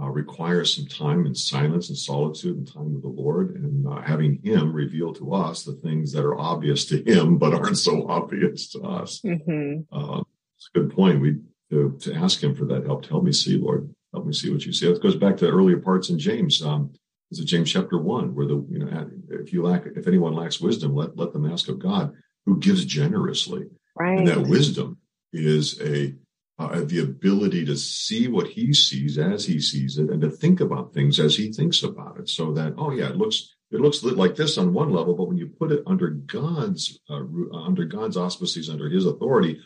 uh, 0.00 0.08
requires 0.08 0.74
some 0.74 0.86
time 0.86 1.24
and 1.26 1.36
silence 1.36 1.88
and 1.88 1.96
solitude 1.96 2.56
and 2.56 2.70
time 2.70 2.92
with 2.92 3.02
the 3.02 3.08
Lord 3.08 3.56
and 3.56 3.86
uh, 3.88 4.02
having 4.02 4.40
Him 4.42 4.72
reveal 4.72 5.14
to 5.14 5.32
us 5.32 5.64
the 5.64 5.72
things 5.72 6.12
that 6.12 6.24
are 6.24 6.38
obvious 6.38 6.84
to 6.86 7.02
Him 7.02 7.38
but 7.38 7.54
aren't 7.54 7.78
so 7.78 8.06
obvious 8.08 8.68
to 8.72 8.82
us. 8.82 9.20
Mm-hmm. 9.22 9.94
Uh, 9.96 10.22
it's 10.56 10.70
a 10.74 10.78
good 10.78 10.94
point. 10.94 11.20
We 11.20 11.36
to, 11.70 11.96
to, 12.02 12.14
ask 12.14 12.42
Him 12.42 12.54
for 12.54 12.64
that 12.66 12.84
help. 12.84 13.06
Help 13.06 13.24
me 13.24 13.32
see, 13.32 13.56
Lord. 13.56 13.92
Help 14.12 14.26
me 14.26 14.32
see 14.32 14.52
what 14.52 14.64
you 14.64 14.72
see. 14.72 14.88
It 14.88 15.02
goes 15.02 15.16
back 15.16 15.36
to 15.38 15.48
earlier 15.48 15.78
parts 15.78 16.10
in 16.10 16.18
James. 16.18 16.62
Um, 16.62 16.92
is 17.30 17.40
it 17.40 17.46
James 17.46 17.72
chapter 17.72 17.98
one, 17.98 18.34
where 18.34 18.46
the 18.46 18.64
you 18.70 18.78
know 18.78 19.10
if 19.30 19.52
you 19.52 19.62
lack 19.62 19.86
if 19.86 20.06
anyone 20.06 20.34
lacks 20.34 20.60
wisdom, 20.60 20.94
let 20.94 21.16
let 21.16 21.32
them 21.32 21.50
ask 21.50 21.68
of 21.68 21.78
God, 21.78 22.12
who 22.44 22.58
gives 22.58 22.84
generously. 22.84 23.66
Right. 23.98 24.18
And 24.18 24.28
that 24.28 24.46
wisdom 24.46 24.98
is 25.32 25.80
a 25.80 26.14
uh, 26.58 26.80
the 26.84 27.00
ability 27.00 27.64
to 27.64 27.76
see 27.76 28.28
what 28.28 28.46
he 28.46 28.72
sees 28.72 29.18
as 29.18 29.44
he 29.44 29.60
sees 29.60 29.98
it 29.98 30.08
and 30.08 30.22
to 30.22 30.30
think 30.30 30.60
about 30.60 30.94
things 30.94 31.20
as 31.20 31.36
he 31.36 31.52
thinks 31.52 31.82
about 31.82 32.18
it 32.18 32.28
so 32.28 32.52
that 32.52 32.74
oh 32.78 32.90
yeah 32.90 33.08
it 33.08 33.16
looks 33.16 33.54
it 33.70 33.80
looks 33.80 34.02
like 34.02 34.36
this 34.36 34.56
on 34.56 34.72
one 34.72 34.90
level 34.90 35.14
but 35.14 35.28
when 35.28 35.36
you 35.36 35.46
put 35.46 35.72
it 35.72 35.82
under 35.86 36.08
god's 36.08 36.98
uh, 37.10 37.22
under 37.52 37.84
god's 37.84 38.16
auspices 38.16 38.70
under 38.70 38.88
his 38.88 39.04
authority 39.04 39.60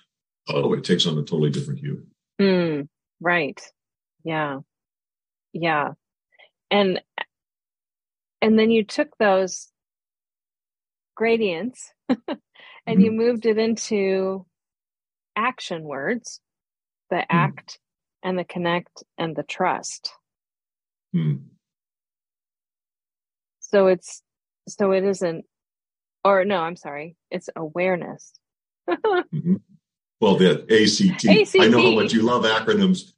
oh 0.49 0.73
it 0.73 0.85
takes 0.85 1.07
on 1.07 1.19
a 1.19 1.23
totally 1.23 1.51
different 1.51 1.81
hue. 1.81 2.07
Mm, 2.41 2.89
right. 3.21 3.61
Yeah. 4.25 4.59
Yeah. 5.53 5.93
And 6.71 7.01
and 8.41 8.59
then 8.59 8.71
you 8.71 8.85
took 8.85 9.17
those 9.19 9.69
gradients 11.15 11.93
and 12.09 12.19
mm-hmm. 12.89 13.01
you 13.01 13.13
moved 13.13 13.47
it 13.47 13.59
into 13.59 14.47
action 15.37 15.83
words 15.83 16.41
the 17.11 17.17
mm. 17.17 17.27
act 17.29 17.79
and 18.23 18.39
the 18.39 18.45
connect 18.45 19.03
and 19.19 19.37
the 19.37 19.43
trust. 19.43 20.13
Mm. 21.15 21.41
so 23.59 23.89
it's 23.89 24.23
so 24.69 24.93
it 24.93 25.03
isn't 25.03 25.45
or 26.25 26.45
no 26.45 26.59
i'm 26.59 26.77
sorry 26.77 27.17
it's 27.31 27.49
awareness. 27.57 28.33
Mm-hmm. 28.89 29.57
well 30.21 30.37
the 30.37 30.65
act. 30.71 31.27
ACT 31.27 31.57
i 31.61 31.69
know 31.69 31.83
how 31.83 31.95
much 31.95 32.13
you 32.13 32.23
love 32.23 32.45
acronyms. 32.45 33.13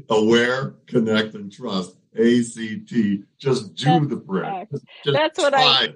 Aware 0.09 0.75
connect 0.87 1.35
and 1.35 1.53
trust. 1.53 1.97
Act 2.15 3.25
just 3.39 3.75
do 3.75 3.85
that's 3.85 4.09
the 4.09 4.17
prayer. 4.17 4.67
that's 5.05 5.39
what 5.39 5.55
i 5.55 5.95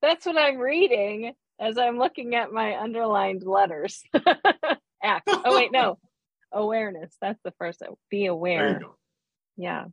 that's 0.00 0.26
what 0.26 0.36
i'm 0.36 0.58
reading 0.58 1.34
as 1.60 1.78
I'm 1.78 1.98
looking 1.98 2.34
at 2.34 2.52
my 2.52 2.78
underlined 2.78 3.42
letters. 3.42 4.02
Act. 5.02 5.28
Oh 5.28 5.54
wait, 5.54 5.72
no. 5.72 5.98
Awareness. 6.52 7.14
That's 7.20 7.40
the 7.44 7.52
first. 7.58 7.82
Be 8.10 8.26
aware. 8.26 8.80
Yeah. 9.56 9.86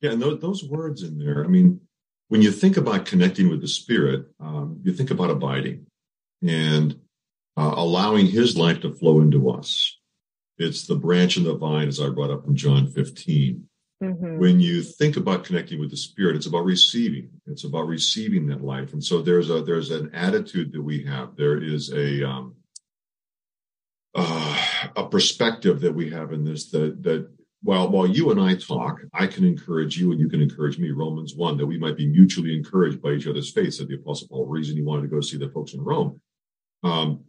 Yeah, 0.00 0.12
and 0.12 0.22
those, 0.22 0.40
those, 0.40 0.64
words 0.64 1.02
in 1.02 1.18
there. 1.18 1.44
I 1.44 1.48
mean, 1.48 1.80
when 2.28 2.40
you 2.40 2.50
think 2.50 2.76
about 2.78 3.04
connecting 3.04 3.50
with 3.50 3.60
the 3.60 3.68
Spirit, 3.68 4.26
um, 4.40 4.80
you 4.82 4.92
think 4.92 5.10
about 5.10 5.30
abiding 5.30 5.86
and 6.42 6.98
uh, 7.56 7.74
allowing 7.76 8.26
His 8.26 8.56
life 8.56 8.80
to 8.80 8.92
flow 8.92 9.20
into 9.20 9.50
us. 9.50 9.98
It's 10.58 10.86
the 10.86 10.96
branch 10.96 11.36
and 11.36 11.46
the 11.46 11.54
vine, 11.54 11.88
as 11.88 12.00
I 12.00 12.08
brought 12.08 12.30
up 12.30 12.46
in 12.46 12.56
John 12.56 12.86
15. 12.86 13.68
Mm-hmm. 14.02 14.38
When 14.38 14.60
you 14.60 14.82
think 14.82 15.18
about 15.18 15.44
connecting 15.44 15.78
with 15.78 15.90
the 15.90 15.96
Spirit, 15.96 16.36
it's 16.36 16.46
about 16.46 16.64
receiving. 16.64 17.28
It's 17.46 17.64
about 17.64 17.86
receiving 17.86 18.46
that 18.46 18.64
life. 18.64 18.94
And 18.94 19.04
so 19.04 19.20
there's 19.20 19.50
a 19.50 19.62
there's 19.62 19.90
an 19.90 20.10
attitude 20.14 20.72
that 20.72 20.82
we 20.82 21.04
have. 21.04 21.36
There 21.36 21.62
is 21.62 21.92
a 21.92 22.26
um, 22.26 22.54
uh, 24.14 24.64
a 24.96 25.06
perspective 25.06 25.80
that 25.80 25.94
we 25.94 26.08
have 26.10 26.32
in 26.32 26.44
this 26.44 26.70
that 26.70 27.02
that 27.02 27.28
while 27.62 27.90
while 27.90 28.06
you 28.06 28.30
and 28.30 28.40
I 28.40 28.54
talk, 28.54 29.00
I 29.12 29.26
can 29.26 29.44
encourage 29.44 29.98
you 29.98 30.12
and 30.12 30.20
you 30.20 30.30
can 30.30 30.40
encourage 30.40 30.78
me. 30.78 30.92
Romans 30.92 31.34
one 31.36 31.58
that 31.58 31.66
we 31.66 31.78
might 31.78 31.98
be 31.98 32.06
mutually 32.06 32.56
encouraged 32.56 33.02
by 33.02 33.10
each 33.10 33.26
other's 33.26 33.52
faith. 33.52 33.74
Said 33.74 33.88
the 33.88 33.96
Apostle 33.96 34.28
Paul. 34.28 34.46
Reason 34.46 34.76
he 34.76 34.82
wanted 34.82 35.02
to 35.02 35.08
go 35.08 35.20
see 35.20 35.36
the 35.36 35.50
folks 35.50 35.74
in 35.74 35.82
Rome. 35.82 36.22
Um, 36.82 37.24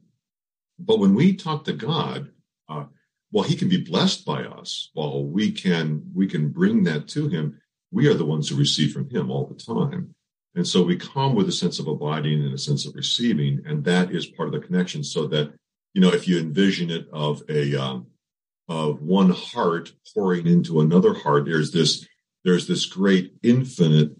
but 0.80 1.00
when 1.00 1.16
we 1.16 1.36
talk 1.36 1.66
to 1.66 1.74
God, 1.74 2.32
uh, 2.70 2.86
while 3.32 3.46
he 3.46 3.56
can 3.56 3.70
be 3.70 3.82
blessed 3.82 4.26
by 4.26 4.44
us, 4.44 4.90
while 4.94 5.26
we 5.26 5.52
can 5.52 6.04
we 6.14 6.28
can 6.28 6.50
bring 6.50 6.84
that 6.84 7.08
to 7.10 7.28
him, 7.30 7.60
we 7.90 8.08
are 8.08 8.14
the 8.14 8.26
ones 8.26 8.50
who 8.50 8.56
receive 8.56 8.94
from 8.94 9.10
him 9.10 9.32
all 9.32 9.48
the 9.48 9.56
time. 9.56 10.14
And 10.54 10.68
so 10.68 10.84
we 10.84 10.98
come 10.98 11.34
with 11.34 11.48
a 11.48 11.54
sense 11.54 11.80
of 11.80 11.88
abiding 11.88 12.44
and 12.44 12.54
a 12.54 12.58
sense 12.58 12.86
of 12.86 12.94
receiving, 12.94 13.62
and 13.66 13.86
that 13.86 14.12
is 14.12 14.26
part 14.26 14.50
of 14.50 14.54
the 14.54 14.66
connection. 14.66 15.04
So 15.04 15.28
that 15.28 15.54
you 15.94 16.02
know, 16.02 16.10
if 16.10 16.28
you 16.28 16.40
envision 16.40 16.90
it 16.90 17.08
of 17.12 17.42
a 17.50 17.76
um, 17.76 18.08
of 18.68 19.02
one 19.02 19.32
heart 19.32 19.94
pouring 20.14 20.46
into 20.46 20.82
another 20.82 21.14
heart, 21.14 21.46
there's 21.46 21.72
this 21.72 22.06
there's 22.44 22.68
this 22.68 22.86
great 22.86 23.34
infinite 23.44 24.12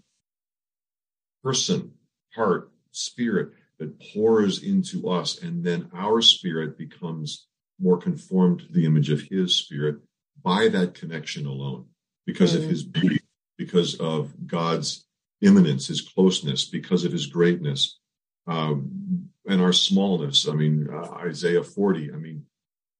person, 1.42 1.92
heart, 2.34 2.70
spirit 2.92 3.50
that 3.78 3.98
pours 4.14 4.62
into 4.62 5.08
us, 5.08 5.42
and 5.42 5.64
then 5.64 5.90
our 5.94 6.22
spirit 6.22 6.78
becomes 6.78 7.46
more 7.82 7.98
conformed 7.98 8.60
to 8.60 8.72
the 8.72 8.86
image 8.86 9.10
of 9.10 9.22
his 9.22 9.54
spirit 9.54 9.96
by 10.42 10.68
that 10.68 10.94
connection 10.94 11.46
alone, 11.46 11.86
because 12.26 12.54
mm. 12.54 12.58
of 12.58 12.70
his 12.70 12.82
beauty, 12.82 13.20
because 13.58 13.94
of 13.96 14.46
God's 14.46 15.06
immanence, 15.40 15.88
his 15.88 16.00
closeness, 16.00 16.64
because 16.64 17.04
of 17.04 17.12
his 17.12 17.26
greatness, 17.26 17.98
um, 18.46 19.28
and 19.46 19.60
our 19.60 19.72
smallness. 19.72 20.48
I 20.48 20.54
mean, 20.54 20.88
uh, 20.92 21.10
Isaiah 21.12 21.62
40, 21.62 22.12
I 22.12 22.16
mean, 22.16 22.46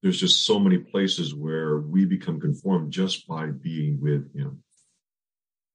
there's 0.03 0.19
just 0.19 0.45
so 0.45 0.59
many 0.59 0.79
places 0.79 1.35
where 1.35 1.79
we 1.79 2.05
become 2.05 2.41
conformed 2.41 2.93
just 2.93 3.27
by 3.29 3.47
being 3.47 4.01
with 4.01 4.35
him 4.35 4.63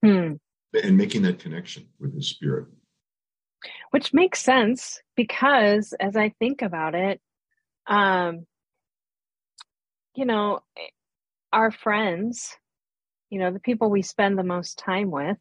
hmm. 0.03 0.33
and 0.83 0.97
making 0.97 1.21
that 1.23 1.39
connection 1.39 1.87
with 1.99 2.13
his 2.13 2.27
spirit. 2.27 2.67
Which 3.91 4.13
makes 4.13 4.41
sense 4.41 5.01
because 5.15 5.93
as 5.99 6.17
I 6.17 6.33
think 6.39 6.61
about 6.61 6.93
it, 6.93 7.21
um, 7.87 8.45
you 10.17 10.25
know, 10.25 10.62
our 11.53 11.69
friends, 11.69 12.57
you 13.29 13.39
know, 13.39 13.51
the 13.51 13.59
people 13.59 13.91
we 13.91 14.01
spend 14.01 14.38
the 14.38 14.43
most 14.43 14.79
time 14.79 15.12
with, 15.12 15.38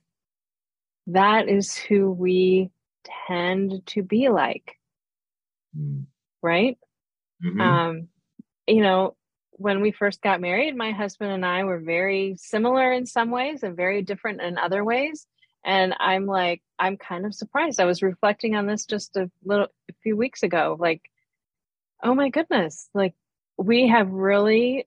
that 1.07 1.49
is 1.49 1.75
who 1.75 2.11
we 2.11 2.71
tend 3.27 3.87
to 3.87 4.03
be 4.03 4.29
like. 4.29 4.77
Mm. 5.77 6.05
Right? 6.43 6.79
Mm-hmm. 7.43 7.61
Um, 7.61 8.09
you 8.67 8.83
know, 8.83 9.17
when 9.53 9.81
we 9.81 9.93
first 9.93 10.21
got 10.21 10.43
married, 10.43 10.77
my 10.77 10.93
husband 10.93 11.33
and 11.33 11.47
I 11.47 11.65
were 11.65 11.81
very 11.81 12.37
similar 12.37 12.93
in 12.93 13.07
some 13.07 13.31
ways 13.31 13.63
and 13.63 13.77
very 13.77 14.03
different 14.03 14.43
in 14.43 14.59
other 14.59 14.85
ways. 14.85 15.27
And 15.65 15.95
I'm 15.99 16.27
like, 16.27 16.63
I'm 16.79 16.99
kind 16.99 17.25
of 17.25 17.35
surprised. 17.35 17.81
I 17.81 17.87
was 17.87 18.03
reflecting 18.03 18.55
on 18.55 18.67
this 18.67 18.85
just 18.85 19.17
a 19.17 19.31
little, 19.43 19.69
a 19.91 19.95
few 20.03 20.19
weeks 20.19 20.43
ago. 20.43 20.77
Like, 20.79 21.01
oh 22.03 22.15
my 22.15 22.29
goodness, 22.29 22.91
like 22.93 23.15
we 23.59 23.89
have 23.89 24.11
really 24.11 24.87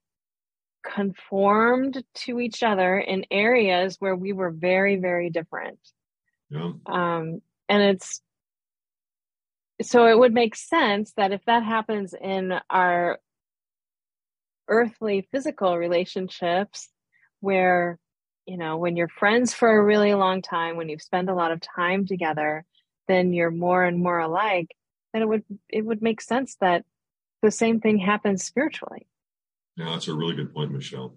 conformed 0.82 2.02
to 2.14 2.40
each 2.40 2.62
other 2.62 2.98
in 2.98 3.26
areas 3.30 3.96
where 3.98 4.16
we 4.16 4.32
were 4.32 4.50
very, 4.50 4.96
very 4.96 5.30
different. 5.30 5.78
Yeah. 6.48 6.72
Um, 6.86 7.42
and 7.68 7.82
it's 7.82 8.20
so 9.82 10.06
it 10.06 10.18
would 10.18 10.34
make 10.34 10.56
sense 10.56 11.12
that 11.16 11.32
if 11.32 11.44
that 11.46 11.62
happens 11.62 12.14
in 12.14 12.54
our 12.68 13.18
earthly 14.68 15.26
physical 15.32 15.76
relationships, 15.78 16.88
where 17.40 17.98
you 18.46 18.56
know 18.56 18.76
when 18.76 18.96
you're 18.96 19.08
friends 19.08 19.54
for 19.54 19.70
a 19.70 19.82
really 19.82 20.14
long 20.14 20.42
time, 20.42 20.76
when 20.76 20.88
you've 20.88 21.02
spent 21.02 21.30
a 21.30 21.34
lot 21.34 21.52
of 21.52 21.60
time 21.60 22.06
together, 22.06 22.64
then 23.08 23.32
you're 23.32 23.50
more 23.50 23.84
and 23.84 23.98
more 23.98 24.18
alike. 24.18 24.68
Then 25.12 25.22
it 25.22 25.28
would 25.28 25.44
it 25.68 25.84
would 25.84 26.02
make 26.02 26.20
sense 26.20 26.56
that 26.60 26.84
the 27.42 27.50
same 27.50 27.80
thing 27.80 27.98
happens 27.98 28.44
spiritually. 28.44 29.06
Yeah, 29.76 29.90
that's 29.90 30.08
a 30.08 30.14
really 30.14 30.34
good 30.34 30.54
point, 30.54 30.72
Michelle. 30.72 31.16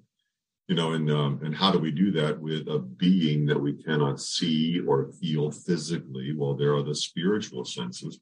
You 0.68 0.76
know, 0.76 0.94
and 0.94 1.12
um, 1.12 1.42
and 1.44 1.54
how 1.54 1.72
do 1.72 1.80
we 1.80 1.92
do 1.92 2.12
that 2.12 2.40
with 2.40 2.68
a 2.70 2.80
being 2.80 3.46
that 3.48 3.60
we 3.60 3.74
cannot 3.74 4.22
see 4.22 4.80
or 4.80 5.12
feel 5.20 5.52
physically? 5.52 6.34
Well, 6.36 6.54
there 6.54 6.74
are 6.74 6.84
the 6.84 6.96
spiritual 6.96 7.66
senses, 7.66 8.20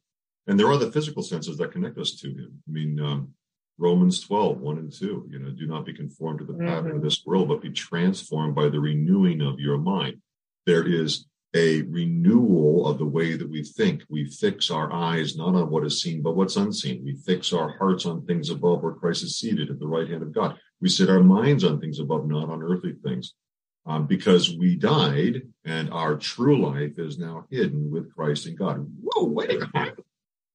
and 0.47 0.59
there 0.59 0.67
are 0.67 0.77
the 0.77 0.91
physical 0.91 1.21
senses 1.21 1.57
that 1.57 1.71
connect 1.71 1.99
us 1.99 2.15
to 2.15 2.29
Him. 2.29 2.63
I 2.67 2.71
mean, 2.71 2.99
um, 2.99 3.33
Romans 3.77 4.19
12, 4.21 4.59
1 4.59 4.77
and 4.77 4.91
2, 4.91 5.27
you 5.29 5.39
know, 5.39 5.51
do 5.51 5.67
not 5.67 5.85
be 5.85 5.93
conformed 5.93 6.39
to 6.39 6.45
the 6.45 6.53
pattern 6.53 6.85
mm-hmm. 6.85 6.97
of 6.97 7.03
this 7.03 7.23
world, 7.25 7.47
but 7.47 7.61
be 7.61 7.71
transformed 7.71 8.55
by 8.55 8.69
the 8.69 8.79
renewing 8.79 9.41
of 9.41 9.59
your 9.59 9.77
mind. 9.77 10.21
There 10.65 10.85
is 10.85 11.25
a 11.53 11.81
renewal 11.83 12.87
of 12.87 12.97
the 12.97 13.05
way 13.05 13.35
that 13.35 13.49
we 13.49 13.63
think. 13.63 14.03
We 14.09 14.25
fix 14.25 14.71
our 14.71 14.91
eyes 14.91 15.35
not 15.35 15.55
on 15.55 15.69
what 15.69 15.85
is 15.85 16.01
seen, 16.01 16.21
but 16.21 16.35
what's 16.35 16.55
unseen. 16.55 17.03
We 17.03 17.15
fix 17.15 17.51
our 17.51 17.77
hearts 17.77 18.05
on 18.05 18.25
things 18.25 18.49
above 18.49 18.83
where 18.83 18.93
Christ 18.93 19.23
is 19.23 19.37
seated 19.37 19.69
at 19.69 19.79
the 19.79 19.87
right 19.87 20.09
hand 20.09 20.23
of 20.23 20.33
God. 20.33 20.57
We 20.79 20.89
set 20.89 21.09
our 21.09 21.21
minds 21.21 21.63
on 21.63 21.79
things 21.79 21.99
above, 21.99 22.27
not 22.27 22.49
on 22.49 22.63
earthly 22.63 22.95
things. 23.03 23.33
Um, 23.83 24.05
because 24.05 24.55
we 24.55 24.75
died 24.75 25.41
and 25.65 25.91
our 25.91 26.15
true 26.15 26.63
life 26.63 26.99
is 26.99 27.17
now 27.17 27.47
hidden 27.49 27.89
with 27.89 28.13
Christ 28.13 28.45
in 28.45 28.55
God. 28.55 28.85
Whoa, 29.01 29.25
wait 29.25 29.49
a 29.49 29.67
minute. 29.73 29.99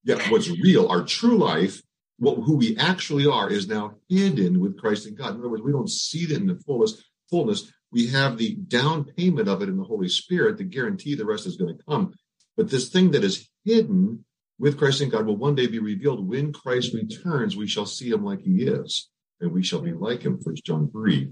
Yeah, 0.05 0.29
what's 0.29 0.49
real, 0.49 0.87
our 0.87 1.03
true 1.03 1.37
life, 1.37 1.81
what, 2.19 2.35
who 2.35 2.55
we 2.55 2.77
actually 2.77 3.27
are, 3.27 3.49
is 3.49 3.67
now 3.67 3.95
hidden 4.07 4.61
with 4.61 4.79
Christ 4.79 5.07
in 5.07 5.15
God. 5.15 5.33
In 5.33 5.39
other 5.41 5.49
words, 5.49 5.61
we 5.61 5.73
don't 5.73 5.89
see 5.89 6.23
it 6.23 6.31
in 6.31 6.47
the 6.47 6.55
fullest 6.65 7.03
fullness 7.29 7.69
we 7.91 8.07
have 8.07 8.37
the 8.37 8.55
down 8.55 9.05
payment 9.05 9.47
of 9.47 9.61
it 9.61 9.69
in 9.69 9.77
the 9.77 9.83
Holy 9.83 10.09
Spirit 10.09 10.57
to 10.57 10.63
guarantee 10.63 11.15
the 11.15 11.25
rest 11.25 11.47
is 11.47 11.57
going 11.57 11.75
to 11.75 11.83
come. 11.83 12.13
But 12.55 12.69
this 12.69 12.89
thing 12.89 13.11
that 13.11 13.23
is 13.23 13.49
hidden 13.63 14.25
with 14.59 14.77
Christ 14.77 15.01
in 15.01 15.09
God 15.09 15.25
will 15.25 15.37
one 15.37 15.55
day 15.55 15.67
be 15.67 15.79
revealed. 15.79 16.27
When 16.27 16.51
Christ 16.51 16.93
returns, 16.93 17.55
we 17.55 17.67
shall 17.67 17.85
see 17.85 18.09
him 18.09 18.25
like 18.25 18.41
he 18.41 18.63
is, 18.63 19.09
and 19.39 19.51
we 19.51 19.63
shall 19.63 19.81
be 19.81 19.93
like 19.93 20.23
him, 20.23 20.39
First 20.43 20.65
John 20.65 20.89
3. 20.91 21.31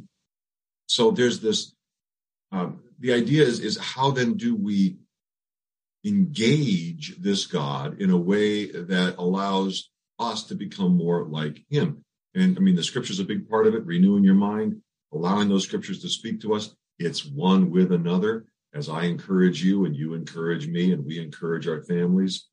So 0.88 1.12
there's 1.12 1.40
this 1.40 1.76
um, 2.52 2.82
the 3.00 3.14
idea 3.14 3.44
is, 3.44 3.60
is 3.60 3.78
how 3.78 4.12
then 4.12 4.36
do 4.36 4.56
we 4.56 4.98
engage 6.06 7.18
this 7.20 7.46
God 7.48 8.00
in 8.00 8.12
a 8.12 8.18
way 8.18 8.68
that 8.72 9.16
allows 9.18 9.90
us 10.20 10.44
to 10.46 10.56
become 10.56 10.96
more 10.96 11.26
like 11.26 11.66
him? 11.70 12.04
And 12.34 12.58
I 12.58 12.62
mean, 12.62 12.76
the 12.76 12.84
scripture 12.84 13.12
is 13.12 13.20
a 13.20 13.26
big 13.26 13.50
part 13.50 13.68
of 13.68 13.76
it, 13.76 13.86
renewing 13.86 14.24
your 14.24 14.36
mind 14.36 14.82
allowing 15.16 15.50
those 15.50 15.64
scriptures 15.64 16.02
to 16.02 16.10
speak 16.10 16.42
to 16.42 16.54
us. 16.54 16.76
It's 17.00 17.26
one 17.26 17.72
with 17.72 17.92
another 17.92 18.46
as 18.74 18.90
I 18.90 19.04
encourage 19.04 19.64
you 19.64 19.86
and 19.86 19.96
you 19.96 20.14
encourage 20.14 20.68
me 20.68 20.92
and 20.92 21.06
we 21.06 21.18
encourage 21.20 21.68
our 21.68 21.82
families. 21.84 22.48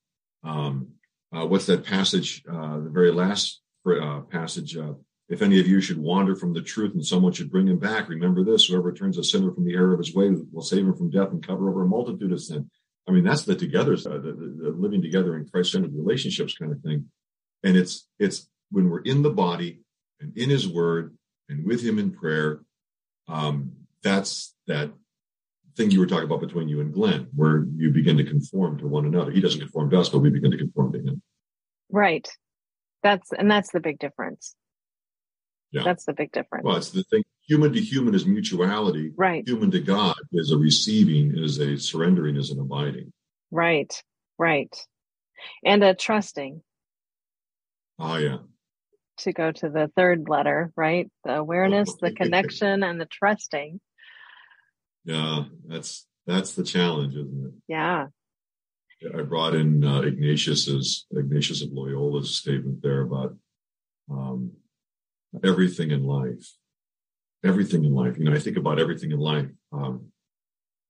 Um, 0.44 0.88
uh, 1.34 1.46
what's 1.46 1.66
that 1.66 1.84
passage? 1.84 2.42
Uh, 2.48 2.78
the 2.78 2.90
very 2.90 3.10
last 3.10 3.60
uh, 3.86 4.20
passage. 4.30 4.76
Uh, 4.76 4.94
if 5.28 5.42
any 5.42 5.58
of 5.60 5.66
you 5.66 5.80
should 5.80 5.98
wander 5.98 6.36
from 6.36 6.52
the 6.52 6.60
truth 6.62 6.92
and 6.94 7.04
someone 7.04 7.32
should 7.32 7.50
bring 7.50 7.66
him 7.66 7.78
back, 7.78 8.08
remember 8.08 8.44
this: 8.44 8.66
whoever 8.66 8.92
turns 8.92 9.16
a 9.18 9.24
sinner 9.24 9.50
from 9.52 9.64
the 9.64 9.74
error 9.74 9.94
of 9.94 9.98
his 9.98 10.14
way 10.14 10.30
will 10.52 10.62
save 10.62 10.86
him 10.86 10.94
from 10.94 11.10
death 11.10 11.30
and 11.30 11.46
cover 11.46 11.70
over 11.70 11.82
a 11.82 11.88
multitude 11.88 12.32
of 12.32 12.42
sin. 12.42 12.70
I 13.08 13.12
mean, 13.12 13.24
that's 13.24 13.44
the 13.44 13.56
together, 13.56 13.94
uh, 13.94 14.18
the, 14.18 14.32
the, 14.32 14.58
the 14.62 14.70
living 14.70 15.02
together 15.02 15.36
in 15.36 15.48
Christ-centered 15.48 15.94
relationships 15.94 16.56
kind 16.56 16.70
of 16.70 16.80
thing. 16.82 17.06
And 17.64 17.76
it's 17.76 18.06
it's 18.18 18.48
when 18.70 18.90
we're 18.90 19.02
in 19.02 19.22
the 19.22 19.30
body 19.30 19.80
and 20.20 20.36
in 20.36 20.50
His 20.50 20.68
Word 20.68 21.16
and 21.48 21.64
with 21.66 21.82
Him 21.82 21.98
in 21.98 22.12
prayer. 22.12 22.60
Um, 23.28 23.72
that's 24.02 24.54
that 24.66 24.90
thing 25.76 25.90
you 25.90 26.00
were 26.00 26.06
talking 26.06 26.24
about 26.24 26.40
between 26.40 26.68
you 26.68 26.80
and 26.80 26.92
Glenn, 26.92 27.28
where 27.34 27.64
you 27.76 27.90
begin 27.90 28.16
to 28.18 28.24
conform 28.24 28.78
to 28.78 28.86
one 28.86 29.06
another. 29.06 29.30
He 29.30 29.40
doesn't 29.40 29.60
conform 29.60 29.90
to 29.90 30.00
us, 30.00 30.08
but 30.08 30.18
we 30.18 30.30
begin 30.30 30.50
to 30.50 30.58
conform 30.58 30.92
to 30.92 30.98
him. 30.98 31.22
Right. 31.90 32.28
That's 33.02 33.32
and 33.32 33.50
that's 33.50 33.72
the 33.72 33.80
big 33.80 33.98
difference. 33.98 34.54
Yeah. 35.70 35.82
That's 35.84 36.04
the 36.04 36.12
big 36.12 36.32
difference. 36.32 36.64
Well, 36.64 36.76
it's 36.76 36.90
the 36.90 37.04
thing. 37.04 37.22
Human 37.48 37.72
to 37.72 37.80
human 37.80 38.14
is 38.14 38.26
mutuality. 38.26 39.10
Right. 39.16 39.46
Human 39.46 39.70
to 39.70 39.80
God 39.80 40.14
is 40.32 40.52
a 40.52 40.56
receiving, 40.56 41.36
is 41.36 41.58
a 41.58 41.78
surrendering, 41.78 42.36
is 42.36 42.50
an 42.50 42.60
abiding. 42.60 43.12
Right. 43.50 43.92
Right. 44.38 44.74
And 45.64 45.82
a 45.82 45.94
trusting. 45.94 46.62
Oh 47.98 48.16
yeah. 48.16 48.38
To 49.22 49.32
go 49.32 49.52
to 49.52 49.68
the 49.68 49.90
third 49.96 50.28
letter, 50.28 50.72
right? 50.76 51.08
The 51.24 51.36
awareness, 51.36 51.94
the 52.00 52.12
connection, 52.12 52.82
and 52.82 53.00
the 53.00 53.06
trusting. 53.06 53.80
Yeah, 55.04 55.44
that's 55.66 56.06
that's 56.26 56.54
the 56.54 56.64
challenge, 56.64 57.14
isn't 57.14 57.46
it? 57.46 57.52
Yeah. 57.68 58.06
I 59.16 59.22
brought 59.22 59.54
in 59.54 59.84
uh, 59.84 60.00
Ignatius's 60.00 61.06
Ignatius 61.10 61.62
of 61.62 61.70
Loyola's 61.70 62.36
statement 62.36 62.82
there 62.82 63.02
about 63.02 63.36
um, 64.10 64.52
everything 65.44 65.90
in 65.90 66.04
life. 66.04 66.56
Everything 67.44 67.84
in 67.84 67.94
life. 67.94 68.18
You 68.18 68.24
know, 68.24 68.32
I 68.32 68.38
think 68.38 68.56
about 68.56 68.80
everything 68.80 69.12
in 69.12 69.18
life. 69.18 69.46
Um, 69.72 70.12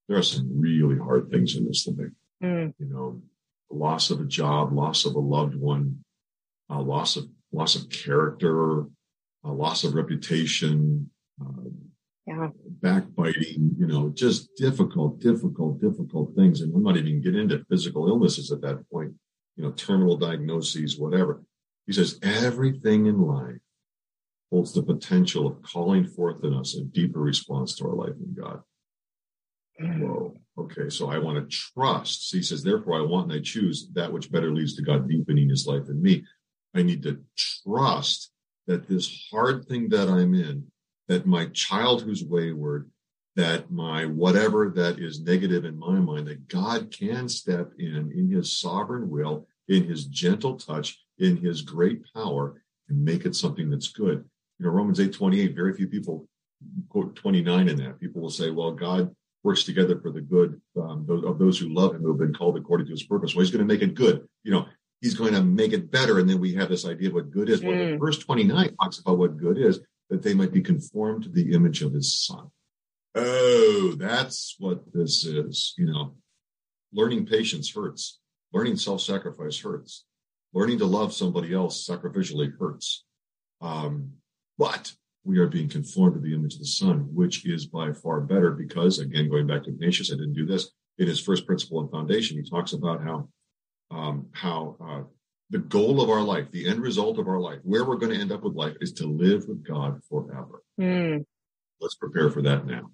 there 0.08 0.16
are 0.16 0.22
some 0.22 0.60
really 0.60 0.98
hard 0.98 1.30
things 1.30 1.56
in 1.56 1.66
this 1.66 1.86
life. 1.86 2.12
Mm. 2.42 2.74
You 2.78 2.86
know, 2.86 3.22
loss 3.70 4.10
of 4.10 4.20
a 4.20 4.24
job, 4.24 4.72
loss 4.72 5.04
of 5.04 5.14
a 5.14 5.20
loved 5.20 5.54
one, 5.54 6.04
uh, 6.70 6.80
loss 6.80 7.16
of 7.16 7.26
loss 7.52 7.74
of 7.76 7.88
character, 7.90 8.82
uh, 9.44 9.52
loss 9.52 9.84
of 9.84 9.94
reputation, 9.94 11.10
um, 11.40 11.72
yeah. 12.26 12.48
backbiting, 12.80 13.74
you 13.78 13.86
know, 13.86 14.10
just 14.10 14.54
difficult, 14.56 15.20
difficult, 15.20 15.80
difficult 15.80 16.34
things. 16.36 16.60
And 16.60 16.74
I'm 16.74 16.82
not 16.82 16.96
even 16.96 17.20
get 17.20 17.36
into 17.36 17.64
physical 17.68 18.08
illnesses 18.08 18.50
at 18.52 18.60
that 18.62 18.88
point, 18.90 19.12
you 19.56 19.64
know, 19.64 19.72
terminal 19.72 20.16
diagnoses, 20.16 20.98
whatever. 20.98 21.42
He 21.86 21.92
says 21.92 22.18
everything 22.22 23.06
in 23.06 23.20
life 23.20 23.58
holds 24.50 24.72
the 24.72 24.82
potential 24.82 25.46
of 25.46 25.62
calling 25.62 26.06
forth 26.06 26.44
in 26.44 26.54
us 26.54 26.76
a 26.76 26.82
deeper 26.82 27.20
response 27.20 27.74
to 27.76 27.86
our 27.86 27.94
life 27.94 28.14
in 28.24 28.34
God. 28.34 28.60
Mm. 29.80 30.00
Whoa. 30.00 30.36
Okay. 30.58 30.90
So 30.90 31.10
I 31.10 31.18
want 31.18 31.38
to 31.38 31.56
trust. 31.56 32.32
He 32.32 32.42
says, 32.42 32.62
therefore 32.62 32.98
I 32.98 33.04
want 33.04 33.32
and 33.32 33.40
I 33.40 33.42
choose 33.42 33.88
that 33.94 34.12
which 34.12 34.30
better 34.30 34.52
leads 34.52 34.76
to 34.76 34.82
God 34.82 35.08
deepening 35.08 35.48
his 35.48 35.66
life 35.66 35.88
in 35.88 36.00
me. 36.00 36.24
I 36.74 36.82
need 36.82 37.02
to 37.02 37.22
trust 37.36 38.30
that 38.66 38.88
this 38.88 39.28
hard 39.30 39.66
thing 39.66 39.88
that 39.90 40.08
I'm 40.08 40.34
in 40.34 40.66
that 41.08 41.26
my 41.26 41.46
child 41.46 42.02
who's 42.02 42.24
wayward, 42.24 42.90
that 43.36 43.70
my 43.70 44.06
whatever 44.06 44.70
that 44.70 44.98
is 44.98 45.20
negative 45.20 45.64
in 45.64 45.78
my 45.78 45.98
mind, 45.98 46.26
that 46.26 46.48
God 46.48 46.90
can 46.90 47.28
step 47.28 47.72
in 47.78 48.12
in 48.14 48.30
his 48.30 48.58
sovereign 48.58 49.10
will, 49.10 49.46
in 49.68 49.84
his 49.84 50.06
gentle 50.06 50.56
touch, 50.56 50.98
in 51.18 51.36
his 51.36 51.62
great 51.62 52.02
power, 52.14 52.62
and 52.88 53.04
make 53.04 53.24
it 53.24 53.34
something 53.34 53.70
that's 53.70 53.88
good. 53.88 54.24
You 54.58 54.66
know, 54.66 54.72
Romans 54.72 55.00
8 55.00 55.12
28, 55.12 55.54
very 55.54 55.74
few 55.74 55.88
people 55.88 56.28
quote 56.88 57.16
29 57.16 57.68
in 57.68 57.76
that. 57.76 58.00
People 58.00 58.22
will 58.22 58.30
say, 58.30 58.50
well, 58.50 58.72
God 58.72 59.14
works 59.42 59.64
together 59.64 59.98
for 60.00 60.10
the 60.10 60.20
good 60.20 60.60
um, 60.76 61.06
of 61.26 61.38
those 61.38 61.58
who 61.58 61.68
love 61.74 61.94
him, 61.94 62.02
who 62.02 62.08
have 62.08 62.18
been 62.18 62.34
called 62.34 62.56
according 62.56 62.86
to 62.86 62.92
his 62.92 63.02
purpose. 63.02 63.34
Well, 63.34 63.44
he's 63.44 63.50
going 63.50 63.66
to 63.66 63.72
make 63.74 63.82
it 63.82 63.94
good. 63.94 64.26
You 64.44 64.52
know, 64.52 64.66
he's 65.02 65.14
going 65.14 65.34
to 65.34 65.42
make 65.42 65.72
it 65.72 65.90
better. 65.90 66.18
And 66.18 66.30
then 66.30 66.40
we 66.40 66.54
have 66.54 66.70
this 66.70 66.86
idea 66.86 67.08
of 67.08 67.14
what 67.14 67.30
good 67.30 67.50
is. 67.50 67.60
Mm. 67.60 67.90
Well, 67.90 67.98
verse 67.98 68.18
29 68.18 68.76
talks 68.76 69.00
about 69.00 69.18
what 69.18 69.36
good 69.36 69.58
is 69.58 69.80
that 70.08 70.22
they 70.22 70.32
might 70.32 70.52
be 70.52 70.62
conformed 70.62 71.24
to 71.24 71.28
the 71.28 71.52
image 71.52 71.82
of 71.82 71.92
his 71.92 72.14
son. 72.14 72.50
Oh, 73.14 73.94
that's 73.98 74.56
what 74.58 74.92
this 74.94 75.26
is. 75.26 75.74
You 75.76 75.86
know, 75.86 76.14
learning 76.92 77.26
patience 77.26 77.74
hurts. 77.74 78.20
Learning 78.52 78.76
self-sacrifice 78.76 79.58
hurts. 79.58 80.04
Learning 80.54 80.78
to 80.78 80.86
love 80.86 81.12
somebody 81.12 81.52
else 81.52 81.86
sacrificially 81.86 82.52
hurts. 82.58 83.04
Um, 83.60 84.12
but 84.58 84.92
we 85.24 85.38
are 85.38 85.46
being 85.46 85.68
conformed 85.68 86.14
to 86.14 86.20
the 86.20 86.34
image 86.34 86.54
of 86.54 86.60
the 86.60 86.66
Son, 86.66 87.08
which 87.14 87.46
is 87.46 87.66
by 87.66 87.92
far 87.92 88.20
better 88.20 88.50
because, 88.50 88.98
again, 88.98 89.30
going 89.30 89.46
back 89.46 89.64
to 89.64 89.70
Ignatius, 89.70 90.12
I 90.12 90.16
didn't 90.16 90.34
do 90.34 90.46
this. 90.46 90.70
In 90.98 91.06
his 91.06 91.20
first 91.20 91.46
principle 91.46 91.80
and 91.80 91.90
foundation, 91.90 92.36
he 92.36 92.48
talks 92.48 92.74
about 92.74 93.02
how 93.02 93.28
um, 93.92 94.26
how 94.32 94.76
uh, 94.80 95.02
the 95.50 95.58
goal 95.58 96.00
of 96.00 96.08
our 96.08 96.22
life, 96.22 96.50
the 96.50 96.68
end 96.68 96.80
result 96.80 97.18
of 97.18 97.28
our 97.28 97.38
life, 97.38 97.60
where 97.62 97.84
we're 97.84 97.96
going 97.96 98.12
to 98.12 98.20
end 98.20 98.32
up 98.32 98.42
with 98.42 98.54
life 98.54 98.76
is 98.80 98.92
to 98.94 99.06
live 99.06 99.46
with 99.46 99.62
God 99.62 100.00
forever. 100.08 100.62
Mm. 100.80 101.24
Let's 101.80 101.94
prepare 101.94 102.30
for 102.30 102.42
that 102.42 102.66
now. 102.66 102.90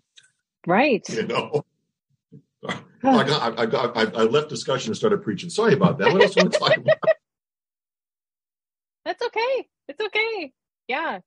Right. 0.66 1.08
You 1.08 1.26
know, 1.26 1.64
I, 2.68 3.24
got, 3.24 3.58
I, 3.58 3.66
got, 3.66 3.96
I, 3.96 4.02
I, 4.02 4.24
left 4.24 4.48
discussion 4.48 4.90
and 4.90 4.96
started 4.96 5.22
preaching. 5.22 5.50
Sorry 5.50 5.72
about 5.72 5.98
that. 5.98 6.12
What 6.12 6.22
else 6.22 6.34
do 6.34 6.44
we 6.44 6.50
talk 6.50 6.76
about? 6.76 6.98
That's 9.04 9.22
okay. 9.22 9.68
It's 9.88 10.00
okay. 10.00 10.52
Yeah. 10.88 11.20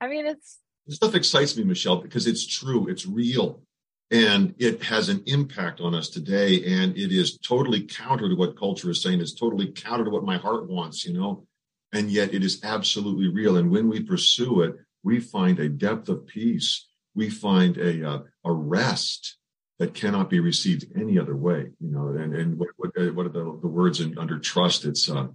I 0.00 0.08
mean, 0.08 0.26
it's. 0.26 0.58
This 0.86 0.96
stuff 0.96 1.14
excites 1.14 1.56
me, 1.56 1.64
Michelle, 1.64 1.96
because 1.96 2.26
it's 2.26 2.46
true. 2.46 2.88
It's 2.88 3.06
real 3.06 3.62
and 4.10 4.54
it 4.58 4.82
has 4.84 5.08
an 5.08 5.22
impact 5.26 5.80
on 5.80 5.94
us 5.94 6.08
today 6.08 6.62
and 6.64 6.96
it 6.96 7.10
is 7.10 7.38
totally 7.38 7.82
counter 7.82 8.28
to 8.28 8.34
what 8.34 8.58
culture 8.58 8.90
is 8.90 9.02
saying. 9.02 9.20
It's 9.20 9.34
totally 9.34 9.72
counter 9.72 10.04
to 10.04 10.10
what 10.10 10.24
my 10.24 10.36
heart 10.36 10.68
wants 10.68 11.04
you 11.04 11.14
know? 11.14 11.46
And 11.92 12.10
yet 12.10 12.34
it 12.34 12.42
is 12.42 12.62
absolutely 12.64 13.28
real. 13.28 13.56
And 13.56 13.70
when 13.70 13.88
we 13.88 14.02
pursue 14.02 14.62
it 14.62 14.76
we 15.02 15.20
find 15.20 15.58
a 15.58 15.68
depth 15.68 16.08
of 16.08 16.26
peace. 16.26 16.86
We 17.14 17.30
find 17.30 17.76
a 17.78 18.08
uh, 18.08 18.18
a 18.44 18.52
rest 18.52 19.36
that 19.78 19.94
cannot 19.94 20.30
be 20.30 20.40
received 20.40 20.86
any 20.96 21.18
other 21.18 21.36
way 21.36 21.70
you 21.80 21.90
know? 21.90 22.08
And 22.08 22.34
and 22.34 22.58
what 22.58 22.68
what, 22.76 22.90
uh, 22.98 23.12
what 23.12 23.26
are 23.26 23.30
the, 23.30 23.58
the 23.62 23.68
words 23.68 24.00
in, 24.00 24.18
under 24.18 24.38
trust? 24.38 24.84
It's 24.84 25.10
uh 25.10 25.28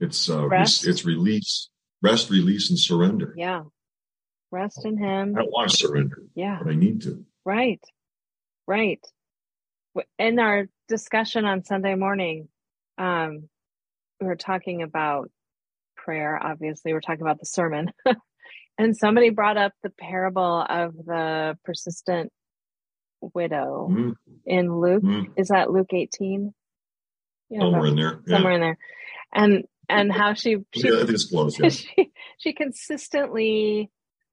it's 0.00 0.28
uh 0.28 0.46
rest. 0.46 0.86
it's 0.86 1.04
release. 1.04 1.68
Rest 2.02 2.28
release 2.28 2.70
and 2.70 2.78
surrender. 2.78 3.34
Yeah. 3.36 3.62
Rest 4.50 4.84
in 4.84 4.98
him. 4.98 5.34
I 5.36 5.40
don't 5.40 5.50
want 5.50 5.70
to 5.70 5.76
surrender 5.76 6.22
yeah. 6.34 6.58
but 6.62 6.70
i 6.70 6.74
need 6.74 7.02
to. 7.02 7.24
Right 7.44 7.80
Right. 8.66 9.00
In 10.18 10.38
our 10.38 10.66
discussion 10.88 11.44
on 11.44 11.64
Sunday 11.64 11.94
morning, 11.94 12.48
um, 12.98 13.48
we 14.20 14.26
were 14.26 14.36
talking 14.36 14.82
about 14.82 15.30
prayer. 15.96 16.38
Obviously, 16.42 16.92
we're 16.92 17.00
talking 17.00 17.22
about 17.22 17.38
the 17.38 17.46
sermon. 17.46 17.92
and 18.78 18.96
somebody 18.96 19.30
brought 19.30 19.56
up 19.56 19.72
the 19.82 19.90
parable 19.90 20.64
of 20.68 20.94
the 20.96 21.56
persistent 21.64 22.32
widow 23.20 23.88
mm-hmm. 23.90 24.10
in 24.44 24.80
Luke. 24.80 25.02
Mm-hmm. 25.02 25.32
Is 25.36 25.48
that 25.48 25.70
Luke 25.70 25.92
18? 25.92 26.52
Yeah, 27.48 27.60
somewhere 27.60 27.86
in 27.86 27.96
there. 27.96 28.20
Somewhere 28.26 28.52
in 28.52 28.60
there. 28.60 28.78
And 29.32 29.64
and 29.88 30.12
how 30.12 30.34
she 30.34 30.56
she, 30.74 30.88
yeah, 30.88 31.04
close, 31.30 31.58
yeah. 31.58 31.68
she, 31.68 32.10
she 32.38 32.52
consistently 32.52 33.90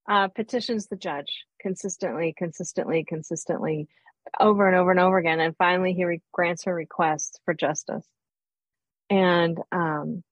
uh, 0.10 0.28
petitions 0.30 0.88
the 0.88 0.96
judge 0.96 1.46
consistently, 1.62 2.34
consistently, 2.38 3.06
consistently 3.08 3.88
over 4.40 4.68
and 4.68 4.76
over 4.76 4.92
and 4.92 5.00
over 5.00 5.18
again. 5.18 5.40
And 5.40 5.56
finally, 5.58 5.94
he 5.94 6.06
re- 6.06 6.22
grants 6.32 6.64
her 6.66 6.74
request 6.74 7.40
for 7.46 7.54
justice. 7.54 8.06
And, 9.10 9.58
um, 9.72 10.24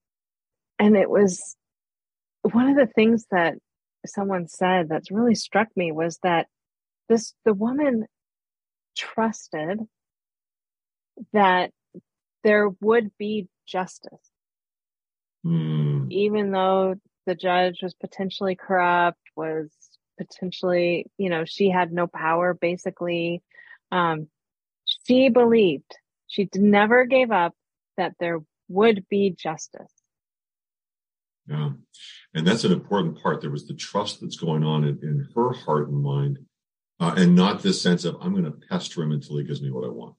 and 0.78 0.96
it 0.96 1.08
was 1.08 1.56
one 2.42 2.68
of 2.68 2.76
the 2.76 2.92
things 2.92 3.26
that 3.30 3.54
someone 4.06 4.48
said 4.48 4.88
that's 4.88 5.10
really 5.10 5.34
struck 5.34 5.68
me 5.76 5.92
was 5.92 6.18
that 6.22 6.48
this, 7.08 7.34
the 7.44 7.54
woman 7.54 8.06
trusted 8.96 9.80
that 11.32 11.70
there 12.42 12.68
would 12.80 13.16
be 13.18 13.48
justice. 13.66 14.30
Mm. 15.46 16.10
Even 16.10 16.50
though 16.50 16.96
the 17.26 17.34
judge 17.34 17.82
was 17.82 17.94
potentially 17.94 18.56
corrupt, 18.56 19.20
was 19.36 19.70
potentially, 20.18 21.06
you 21.18 21.30
know, 21.30 21.44
she 21.44 21.70
had 21.70 21.92
no 21.92 22.06
power 22.06 22.54
basically 22.54 23.42
um, 23.92 24.28
she 24.84 25.28
believed, 25.28 25.92
she 26.26 26.48
never 26.56 27.04
gave 27.04 27.30
up 27.30 27.54
that 27.96 28.14
there 28.18 28.40
would 28.68 29.06
be 29.08 29.30
justice. 29.30 29.92
Yeah. 31.46 31.70
And 32.34 32.46
that's 32.46 32.64
an 32.64 32.72
important 32.72 33.22
part. 33.22 33.40
There 33.40 33.50
was 33.50 33.66
the 33.66 33.74
trust 33.74 34.20
that's 34.20 34.36
going 34.36 34.64
on 34.64 34.84
in, 34.84 34.98
in 35.02 35.28
her 35.34 35.52
heart 35.52 35.88
and 35.88 36.02
mind, 36.02 36.38
uh, 36.98 37.14
and 37.16 37.36
not 37.36 37.62
this 37.62 37.80
sense 37.80 38.04
of, 38.04 38.16
I'm 38.20 38.32
going 38.32 38.44
to 38.44 38.66
pester 38.68 39.02
him 39.02 39.12
until 39.12 39.36
he 39.36 39.44
gives 39.44 39.60
me 39.60 39.70
what 39.70 39.84
I 39.84 39.88
want. 39.88 40.14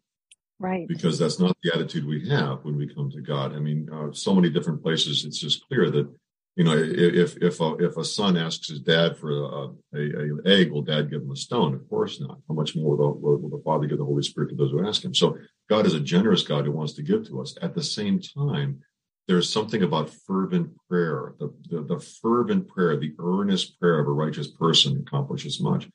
Right. 0.59 0.88
Because 0.88 1.17
that's 1.17 1.39
not 1.39 1.57
the 1.63 1.73
attitude 1.73 2.05
we 2.05 2.29
have 2.29 2.63
when 2.63 2.77
we 2.77 2.93
come 2.93 3.09
to 3.12 3.21
God. 3.21 3.53
I 3.53 3.59
mean, 3.59 3.89
uh, 3.91 4.13
so 4.13 4.36
many 4.36 4.49
different 4.49 4.83
places, 4.83 5.25
it's 5.25 5.39
just 5.39 5.65
clear 5.67 5.89
that 5.89 6.13
You 6.55 6.63
know, 6.63 6.77
if 6.77 7.35
if 7.37 7.59
a, 7.59 7.75
if 7.77 7.97
a 7.97 8.05
son 8.05 8.37
asks 8.37 8.69
his 8.69 8.79
dad 8.79 9.17
for 9.17 9.31
a, 9.31 9.97
a, 9.97 9.99
a 9.99 10.37
egg, 10.45 10.71
will 10.71 10.83
dad 10.83 11.09
give 11.09 11.23
him 11.23 11.31
a 11.31 11.35
stone? 11.35 11.73
Of 11.73 11.89
course 11.89 12.21
not. 12.21 12.37
How 12.47 12.53
much 12.53 12.75
more 12.75 12.95
will 12.95 13.13
the, 13.13 13.19
will 13.19 13.49
the 13.49 13.63
Father 13.63 13.87
give 13.87 13.97
the 13.97 14.05
Holy 14.05 14.21
Spirit 14.21 14.49
to 14.49 14.55
those 14.55 14.69
who 14.69 14.87
ask 14.87 15.03
Him? 15.03 15.15
So 15.15 15.37
God 15.67 15.87
is 15.87 15.95
a 15.95 15.99
generous 15.99 16.43
God 16.43 16.65
who 16.65 16.71
wants 16.71 16.93
to 16.93 17.01
give 17.01 17.27
to 17.27 17.41
us. 17.41 17.57
At 17.61 17.73
the 17.73 17.81
same 17.81 18.19
time, 18.19 18.81
there's 19.27 19.51
something 19.51 19.81
about 19.81 20.11
fervent 20.27 20.71
prayer. 20.87 21.33
The, 21.39 21.53
the, 21.69 21.81
the 21.81 21.99
fervent 21.99 22.67
prayer, 22.67 22.97
the 22.97 23.15
earnest 23.17 23.79
prayer 23.79 23.99
of 23.99 24.07
a 24.07 24.11
righteous 24.11 24.47
person 24.47 25.03
accomplishes 25.07 25.59
much. 25.59 25.87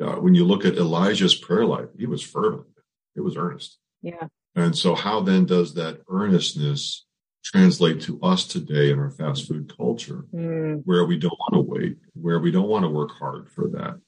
Uh, 0.00 0.16
when 0.16 0.34
you 0.34 0.44
look 0.44 0.64
at 0.64 0.76
Elijah's 0.76 1.34
prayer 1.34 1.64
life, 1.64 1.88
he 1.98 2.06
was 2.06 2.22
fervent. 2.22 2.66
It 3.16 3.22
was 3.22 3.36
earnest. 3.36 3.78
Yeah. 4.00 4.28
And 4.54 4.76
so, 4.76 4.94
how 4.94 5.22
then 5.22 5.44
does 5.44 5.74
that 5.74 6.02
earnestness 6.08 7.04
translate 7.44 8.00
to 8.02 8.20
us 8.22 8.46
today 8.46 8.90
in 8.90 8.98
our 8.98 9.10
fast 9.10 9.48
food 9.48 9.72
culture, 9.76 10.24
mm. 10.34 10.82
where 10.84 11.04
we 11.04 11.18
don't 11.18 11.38
want 11.38 11.54
to 11.54 11.60
wait, 11.60 11.96
where 12.14 12.40
we 12.40 12.50
don't 12.50 12.68
want 12.68 12.84
to 12.84 12.88
work 12.88 13.12
hard 13.12 13.48
for 13.50 13.68
that? 13.68 14.00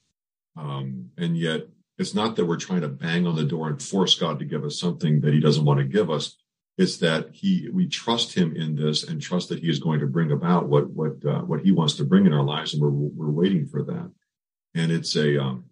Um, 0.57 1.09
and 1.17 1.37
yet, 1.37 1.67
it's 1.97 2.13
not 2.15 2.35
that 2.35 2.45
we're 2.45 2.57
trying 2.57 2.81
to 2.81 2.87
bang 2.87 3.27
on 3.27 3.35
the 3.35 3.43
door 3.43 3.67
and 3.67 3.81
force 3.81 4.15
God 4.15 4.39
to 4.39 4.45
give 4.45 4.63
us 4.63 4.79
something 4.79 5.21
that 5.21 5.33
He 5.33 5.39
doesn't 5.39 5.65
want 5.65 5.79
to 5.79 5.85
give 5.85 6.09
us. 6.09 6.37
It's 6.77 6.97
that 6.97 7.29
He 7.33 7.69
we 7.71 7.87
trust 7.87 8.33
Him 8.33 8.55
in 8.55 8.75
this 8.75 9.03
and 9.03 9.21
trust 9.21 9.49
that 9.49 9.59
He 9.59 9.69
is 9.69 9.79
going 9.79 9.99
to 9.99 10.07
bring 10.07 10.31
about 10.31 10.67
what 10.67 10.89
what 10.89 11.23
uh, 11.25 11.41
what 11.41 11.61
He 11.61 11.71
wants 11.71 11.95
to 11.95 12.03
bring 12.03 12.25
in 12.25 12.33
our 12.33 12.43
lives, 12.43 12.73
and 12.73 12.81
we're 12.81 12.89
we're 12.89 13.31
waiting 13.31 13.65
for 13.67 13.83
that. 13.83 14.11
And 14.73 14.91
it's 14.91 15.15
a 15.15 15.41
um, 15.41 15.65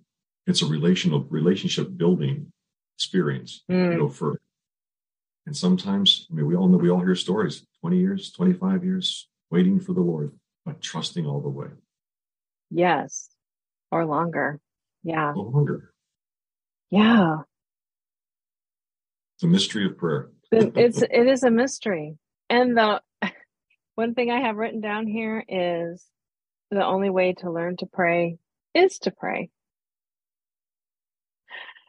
it's 0.45 0.61
a 0.61 0.67
relational 0.67 1.23
relationship 1.29 1.95
building 1.95 2.51
experience. 2.95 3.63
Mm. 3.69 3.93
You 3.93 3.97
know, 3.97 4.09
for 4.09 4.39
and 5.49 5.57
sometimes, 5.57 6.27
I 6.29 6.35
mean, 6.35 6.45
we 6.45 6.55
all 6.55 6.67
know, 6.67 6.77
we 6.77 6.91
all 6.91 6.99
hear 6.99 7.15
stories 7.15 7.65
20 7.81 7.97
years, 7.97 8.31
25 8.33 8.83
years 8.83 9.27
waiting 9.49 9.79
for 9.79 9.93
the 9.93 10.01
Lord, 10.01 10.31
but 10.63 10.79
trusting 10.79 11.25
all 11.25 11.41
the 11.41 11.49
way. 11.49 11.69
Yes. 12.69 13.29
Or 13.91 14.05
longer. 14.05 14.59
Yeah. 15.01 15.33
Or 15.33 15.45
longer. 15.45 15.91
Yeah. 16.91 17.37
It's 19.37 19.43
a 19.43 19.47
mystery 19.47 19.87
of 19.87 19.97
prayer. 19.97 20.29
it's, 20.51 21.01
it 21.01 21.27
is 21.27 21.41
a 21.41 21.49
mystery. 21.49 22.19
And 22.47 22.77
the 22.77 23.01
one 23.95 24.13
thing 24.13 24.29
I 24.29 24.41
have 24.41 24.55
written 24.55 24.81
down 24.81 25.07
here 25.07 25.43
is 25.49 26.05
the 26.69 26.85
only 26.85 27.09
way 27.09 27.33
to 27.39 27.49
learn 27.49 27.75
to 27.77 27.87
pray 27.87 28.37
is 28.75 28.99
to 28.99 29.09
pray. 29.09 29.49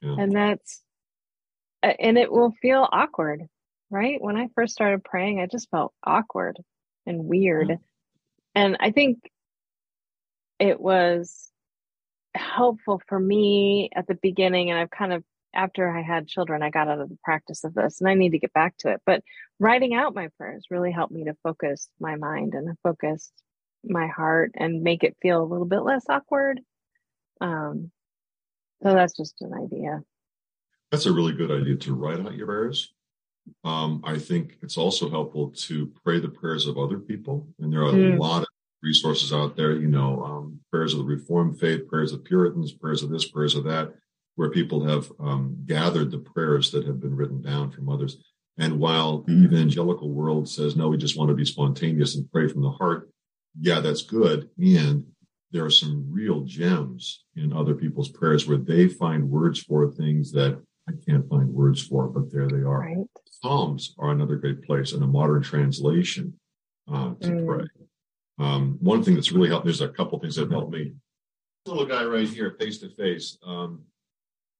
Yeah. 0.00 0.16
And 0.18 0.34
that's 0.34 0.80
and 1.82 2.18
it 2.18 2.30
will 2.30 2.52
feel 2.62 2.88
awkward, 2.90 3.42
right? 3.90 4.20
When 4.20 4.36
I 4.36 4.48
first 4.54 4.72
started 4.72 5.04
praying, 5.04 5.40
I 5.40 5.46
just 5.46 5.70
felt 5.70 5.92
awkward 6.04 6.58
and 7.06 7.24
weird. 7.24 7.68
Mm-hmm. 7.68 7.82
And 8.54 8.76
I 8.80 8.90
think 8.90 9.18
it 10.58 10.80
was 10.80 11.50
helpful 12.34 13.00
for 13.08 13.18
me 13.18 13.90
at 13.94 14.06
the 14.06 14.14
beginning. 14.14 14.70
And 14.70 14.78
I've 14.78 14.90
kind 14.90 15.12
of, 15.12 15.24
after 15.54 15.90
I 15.90 16.02
had 16.02 16.28
children, 16.28 16.62
I 16.62 16.70
got 16.70 16.88
out 16.88 17.00
of 17.00 17.08
the 17.08 17.18
practice 17.24 17.64
of 17.64 17.74
this 17.74 18.00
and 18.00 18.08
I 18.08 18.14
need 18.14 18.30
to 18.30 18.38
get 18.38 18.52
back 18.52 18.76
to 18.78 18.90
it. 18.90 19.00
But 19.06 19.22
writing 19.58 19.94
out 19.94 20.14
my 20.14 20.28
prayers 20.38 20.66
really 20.70 20.92
helped 20.92 21.12
me 21.12 21.24
to 21.24 21.36
focus 21.42 21.88
my 21.98 22.16
mind 22.16 22.54
and 22.54 22.76
focus 22.82 23.32
my 23.82 24.06
heart 24.06 24.52
and 24.54 24.82
make 24.82 25.02
it 25.02 25.16
feel 25.22 25.42
a 25.42 25.44
little 25.44 25.66
bit 25.66 25.80
less 25.80 26.04
awkward. 26.08 26.60
Um, 27.40 27.90
so 28.82 28.94
that's 28.94 29.16
just 29.16 29.40
an 29.40 29.52
idea. 29.54 30.02
That's 30.90 31.06
a 31.06 31.12
really 31.12 31.32
good 31.32 31.50
idea 31.50 31.76
to 31.76 31.94
write 31.94 32.20
out 32.20 32.34
your 32.34 32.46
prayers. 32.46 32.92
Um, 33.64 34.02
I 34.04 34.18
think 34.18 34.58
it's 34.62 34.76
also 34.76 35.08
helpful 35.08 35.50
to 35.50 35.92
pray 36.04 36.20
the 36.20 36.28
prayers 36.28 36.66
of 36.66 36.78
other 36.78 36.98
people. 36.98 37.48
And 37.58 37.72
there 37.72 37.82
are 37.82 37.92
mm. 37.92 38.16
a 38.16 38.20
lot 38.20 38.42
of 38.42 38.48
resources 38.82 39.32
out 39.32 39.56
there, 39.56 39.72
you 39.72 39.88
know, 39.88 40.22
um, 40.24 40.60
prayers 40.70 40.92
of 40.92 41.00
the 41.00 41.04
Reformed 41.04 41.58
faith, 41.58 41.88
prayers 41.88 42.12
of 42.12 42.24
Puritans, 42.24 42.72
prayers 42.72 43.02
of 43.02 43.10
this, 43.10 43.28
prayers 43.28 43.54
of 43.54 43.64
that, 43.64 43.94
where 44.36 44.50
people 44.50 44.84
have 44.84 45.10
um, 45.20 45.56
gathered 45.66 46.10
the 46.10 46.18
prayers 46.18 46.70
that 46.70 46.86
have 46.86 47.00
been 47.00 47.14
written 47.14 47.42
down 47.42 47.70
from 47.70 47.88
others. 47.88 48.18
And 48.58 48.78
while 48.78 49.22
the 49.22 49.32
evangelical 49.32 50.10
world 50.10 50.48
says, 50.48 50.76
no, 50.76 50.88
we 50.88 50.98
just 50.98 51.16
want 51.16 51.28
to 51.28 51.34
be 51.34 51.44
spontaneous 51.44 52.16
and 52.16 52.30
pray 52.30 52.48
from 52.48 52.62
the 52.62 52.70
heart, 52.70 53.10
yeah, 53.58 53.80
that's 53.80 54.02
good. 54.02 54.50
And 54.58 55.06
there 55.50 55.64
are 55.64 55.70
some 55.70 56.06
real 56.10 56.42
gems 56.42 57.24
in 57.36 57.52
other 57.52 57.74
people's 57.74 58.08
prayers 58.08 58.46
where 58.46 58.58
they 58.58 58.88
find 58.88 59.30
words 59.30 59.60
for 59.60 59.90
things 59.90 60.32
that 60.32 60.62
I 60.90 61.10
can't 61.10 61.28
find 61.28 61.48
words 61.52 61.82
for 61.82 62.06
it, 62.06 62.10
but 62.10 62.32
there 62.32 62.48
they 62.48 62.62
are. 62.62 62.80
Right. 62.80 63.06
Psalms 63.42 63.94
are 63.98 64.10
another 64.10 64.36
great 64.36 64.62
place 64.62 64.92
and 64.92 65.02
a 65.02 65.06
modern 65.06 65.42
translation 65.42 66.34
uh, 66.92 67.14
to 67.20 67.28
mm. 67.28 67.46
pray. 67.46 67.66
Um, 68.38 68.78
one 68.80 69.02
thing 69.02 69.14
that's 69.14 69.32
really 69.32 69.48
helped, 69.48 69.64
there's 69.64 69.80
a 69.80 69.88
couple 69.88 70.18
things 70.18 70.36
that 70.36 70.50
helped 70.50 70.72
me. 70.72 70.92
Little 71.66 71.86
guy 71.86 72.04
right 72.04 72.28
here, 72.28 72.56
face 72.58 72.78
to 72.78 72.88
face. 72.88 73.38
Um, 73.44 73.82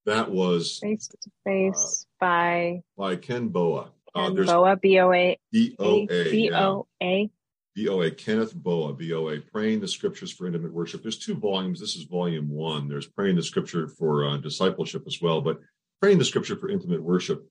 that 0.07 0.31
was 0.31 0.79
face 0.83 1.09
to 1.09 1.31
face 1.45 2.07
uh, 2.07 2.25
by 2.25 2.83
by 2.97 3.17
Ken 3.17 3.49
Boa. 3.49 3.91
Uh, 4.15 4.33
Ken 4.33 4.47
Boa, 4.47 4.77
B 4.77 4.99
O 4.99 5.13
A 5.13 5.39
B 5.51 5.77
O 5.79 6.07
A 6.11 6.31
B 6.31 6.51
O 6.53 6.87
A. 7.03 7.31
B 7.75 7.89
O 7.89 8.03
A 8.03 8.11
Kenneth 8.11 8.55
Boa, 8.55 8.93
B 8.93 9.13
O 9.13 9.29
A, 9.29 9.39
Praying 9.41 9.81
the 9.81 9.89
Scriptures 9.89 10.33
for 10.33 10.47
Intimate 10.47 10.73
Worship. 10.73 11.03
There's 11.03 11.19
two 11.19 11.35
volumes. 11.35 11.81
This 11.81 11.97
is 11.97 12.03
volume 12.03 12.51
one. 12.51 12.89
There's 12.89 13.07
Praying 13.07 13.37
the 13.37 13.43
Scripture 13.43 13.89
for 13.89 14.29
uh, 14.29 14.37
Discipleship 14.39 15.05
as 15.07 15.23
well. 15.23 15.41
But 15.41 15.61
praying 16.01 16.19
the 16.19 16.25
scripture 16.25 16.57
for 16.57 16.69
intimate 16.69 17.03
worship, 17.03 17.47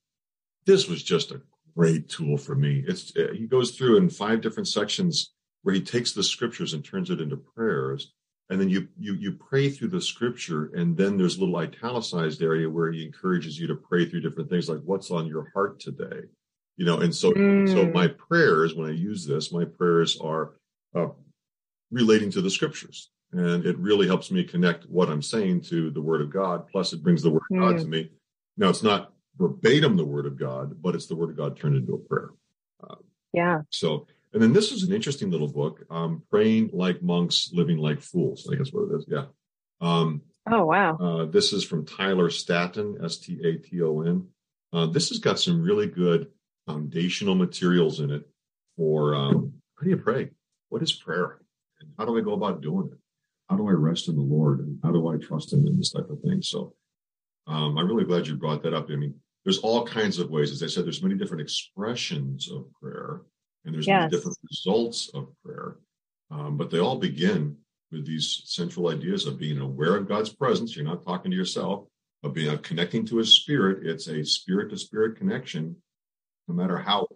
this 0.65 0.87
was 0.87 1.03
just 1.03 1.31
a 1.31 1.41
great 1.75 2.09
tool 2.09 2.37
for 2.37 2.55
me. 2.55 2.83
It's 2.87 3.15
uh, 3.15 3.33
he 3.33 3.47
goes 3.47 3.71
through 3.71 3.97
in 3.97 4.09
five 4.09 4.41
different 4.41 4.67
sections 4.67 5.33
where 5.63 5.75
he 5.75 5.81
takes 5.81 6.13
the 6.13 6.23
scriptures 6.23 6.73
and 6.73 6.83
turns 6.83 7.09
it 7.09 7.21
into 7.21 7.37
prayers, 7.37 8.13
and 8.49 8.59
then 8.59 8.69
you 8.69 8.87
you 8.97 9.13
you 9.15 9.33
pray 9.33 9.69
through 9.69 9.89
the 9.89 10.01
scripture, 10.01 10.71
and 10.75 10.97
then 10.97 11.17
there's 11.17 11.37
a 11.37 11.39
little 11.39 11.57
italicized 11.57 12.41
area 12.41 12.69
where 12.69 12.91
he 12.91 13.05
encourages 13.05 13.59
you 13.59 13.67
to 13.67 13.75
pray 13.75 14.05
through 14.05 14.21
different 14.21 14.49
things 14.49 14.69
like 14.69 14.81
what's 14.83 15.11
on 15.11 15.27
your 15.27 15.49
heart 15.53 15.79
today, 15.79 16.21
you 16.77 16.85
know. 16.85 16.99
And 16.99 17.13
so 17.13 17.31
mm. 17.31 17.67
so 17.69 17.87
my 17.91 18.07
prayers 18.07 18.75
when 18.75 18.89
I 18.89 18.93
use 18.93 19.25
this, 19.25 19.51
my 19.51 19.65
prayers 19.65 20.19
are 20.19 20.55
uh, 20.95 21.09
relating 21.91 22.31
to 22.31 22.41
the 22.41 22.49
scriptures. 22.49 23.11
And 23.31 23.63
it 23.63 23.77
really 23.77 24.07
helps 24.07 24.31
me 24.31 24.43
connect 24.43 24.89
what 24.89 25.07
I'm 25.07 25.21
saying 25.21 25.61
to 25.65 25.91
the 25.91 26.01
Word 26.01 26.21
of 26.21 26.33
God. 26.33 26.67
Plus, 26.71 26.93
it 26.93 27.03
brings 27.03 27.21
the 27.21 27.29
Word 27.29 27.43
of 27.51 27.57
mm. 27.57 27.59
God 27.59 27.79
to 27.79 27.87
me 27.87 28.09
now, 28.59 28.69
it's 28.69 28.83
not 28.83 29.13
verbatim 29.37 29.95
the 29.95 30.05
word 30.05 30.25
of 30.25 30.37
God, 30.37 30.81
but 30.81 30.93
it's 30.93 31.07
the 31.07 31.15
word 31.15 31.29
of 31.29 31.37
God 31.37 31.57
turned 31.57 31.77
into 31.77 31.93
a 31.93 31.97
prayer. 31.97 32.29
Uh, 32.83 32.95
yeah. 33.31 33.61
So, 33.69 34.05
and 34.33 34.41
then 34.41 34.51
this 34.51 34.73
is 34.73 34.83
an 34.83 34.93
interesting 34.93 35.31
little 35.31 35.47
book, 35.47 35.85
um, 35.89 36.23
Praying 36.29 36.71
Like 36.73 37.01
Monks, 37.01 37.51
Living 37.53 37.77
Like 37.77 38.01
Fools. 38.01 38.49
I 38.51 38.55
guess 38.55 38.71
what 38.71 38.91
it 38.91 38.97
is. 38.97 39.05
Yeah. 39.07 39.25
Um, 39.79 40.23
oh, 40.51 40.65
wow. 40.65 40.97
Uh, 40.97 41.25
this 41.25 41.53
is 41.53 41.63
from 41.63 41.85
Tyler 41.85 42.29
Staton, 42.29 42.97
S 43.01 43.17
T 43.17 43.39
A 43.45 43.55
T 43.57 43.81
O 43.81 44.01
N. 44.01 44.27
Uh, 44.73 44.87
this 44.87 45.07
has 45.07 45.19
got 45.19 45.39
some 45.39 45.61
really 45.61 45.87
good 45.87 46.27
foundational 46.67 47.35
materials 47.35 48.01
in 48.01 48.11
it 48.11 48.27
for 48.75 49.15
um, 49.15 49.53
how 49.77 49.85
do 49.85 49.89
you 49.89 49.97
pray? 49.97 50.31
What 50.67 50.83
is 50.83 50.91
prayer? 50.91 51.39
And 51.79 51.89
how 51.97 52.03
do 52.03 52.17
I 52.17 52.21
go 52.21 52.33
about 52.33 52.61
doing 52.61 52.89
it? 52.91 52.97
How 53.49 53.55
do 53.55 53.67
I 53.69 53.71
rest 53.71 54.09
in 54.09 54.15
the 54.15 54.21
Lord? 54.21 54.59
And 54.59 54.79
how 54.83 54.91
do 54.91 55.07
I 55.07 55.15
trust 55.15 55.53
Him 55.53 55.65
in 55.65 55.77
this 55.77 55.91
type 55.91 56.09
of 56.09 56.19
thing? 56.19 56.41
So, 56.41 56.75
um, 57.49 57.77
I'm 57.77 57.87
really 57.87 58.05
glad 58.05 58.27
you 58.27 58.35
brought 58.35 58.61
that 58.63 58.75
up. 58.75 58.89
I 58.91 58.95
mean, 58.95 59.15
there's 59.43 59.57
all 59.59 59.85
kinds 59.85 60.19
of 60.19 60.29
ways. 60.29 60.51
As 60.51 60.61
I 60.61 60.67
said, 60.67 60.85
there's 60.85 61.01
many 61.01 61.15
different 61.15 61.41
expressions 61.41 62.49
of 62.51 62.65
prayer, 62.79 63.21
and 63.65 63.73
there's 63.73 63.87
yes. 63.87 64.01
many 64.01 64.11
different 64.11 64.37
results 64.49 65.09
of 65.15 65.29
prayer. 65.43 65.77
Um, 66.29 66.57
but 66.57 66.69
they 66.69 66.77
all 66.77 66.97
begin 66.97 67.57
with 67.91 68.05
these 68.05 68.43
central 68.45 68.89
ideas 68.89 69.25
of 69.25 69.39
being 69.39 69.59
aware 69.59 69.95
of 69.95 70.07
God's 70.07 70.29
presence. 70.29 70.75
You're 70.75 70.85
not 70.85 71.03
talking 71.03 71.31
to 71.31 71.37
yourself, 71.37 71.85
of 72.21 72.35
being 72.35 72.49
of 72.49 72.61
connecting 72.61 73.03
to 73.07 73.17
His 73.17 73.35
Spirit. 73.35 73.85
It's 73.85 74.07
a 74.07 74.23
spirit 74.23 74.69
to 74.69 74.77
spirit 74.77 75.17
connection, 75.17 75.75
no 76.47 76.53
matter 76.53 76.77
how 76.77 77.07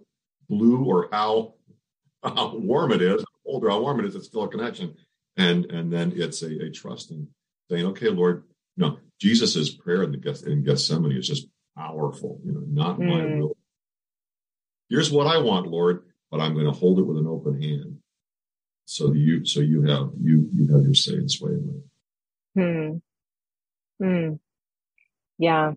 blue 0.50 0.84
or 0.84 1.10
how, 1.12 1.54
how 2.24 2.56
warm 2.56 2.92
it 2.92 3.04
is, 3.04 3.24
cold 3.46 3.64
or 3.66 3.70
how 3.70 3.82
warm 3.82 4.00
it 4.00 4.08
is. 4.08 4.16
It's 4.16 4.26
still 4.26 4.46
a 4.46 4.50
connection, 4.50 4.96
and 5.38 5.66
and 5.66 5.94
then 5.94 6.12
it's 6.16 6.42
a, 6.42 6.66
a 6.66 6.72
trust 6.72 7.12
in 7.12 7.28
saying, 7.70 7.86
"Okay, 7.86 8.10
Lord, 8.10 8.46
no, 8.78 8.98
Jesus's 9.20 9.70
prayer 9.70 10.04
in, 10.04 10.12
the, 10.12 10.44
in 10.48 10.64
Gethsemane 10.64 11.18
is 11.18 11.28
just 11.28 11.48
powerful. 11.78 12.40
You 12.44 12.54
know, 12.54 12.64
not 12.68 13.00
mm. 13.00 13.08
my 13.08 13.40
will. 13.40 13.58
Here's 14.90 15.12
what 15.12 15.28
I 15.28 15.38
want, 15.38 15.68
Lord, 15.68 16.04
but 16.30 16.40
I'm 16.40 16.54
going 16.54 16.66
to 16.66 16.72
hold 16.72 17.00
it 17.00 17.04
with 17.04 17.18
an 17.18 17.28
open 17.28 17.62
hand. 17.62 17.98
So 18.86 19.14
you, 19.14 19.46
so 19.46 19.62
you 19.62 19.84
have 19.84 20.12
you 20.22 20.50
you 20.54 20.76
have 20.76 20.84
your 20.84 20.94
say 20.94 21.14
and 21.14 21.32
sway 21.32 21.52
in 21.54 21.84
it. 22.56 23.02
Hmm. 24.00 24.06
Hmm. 24.06 24.34
Yeah. 25.38 25.74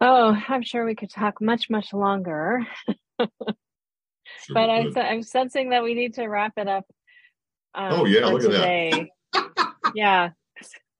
Oh, 0.00 0.36
I'm 0.48 0.62
sure 0.62 0.84
we 0.84 0.96
could 0.96 1.10
talk 1.10 1.40
much 1.40 1.70
much 1.70 1.92
longer. 1.92 2.66
sure 3.20 3.28
but 4.50 4.68
I'm 4.68 4.92
I'm 4.96 5.22
sensing 5.22 5.70
that 5.70 5.84
we 5.84 5.94
need 5.94 6.14
to 6.14 6.26
wrap 6.26 6.54
it 6.56 6.66
up. 6.66 6.84
Um, 7.74 7.92
oh 7.92 8.04
yeah, 8.06 8.26
look 8.26 8.42
today. 8.42 9.08
at 9.34 9.44
that. 9.56 9.74
yeah. 9.94 10.30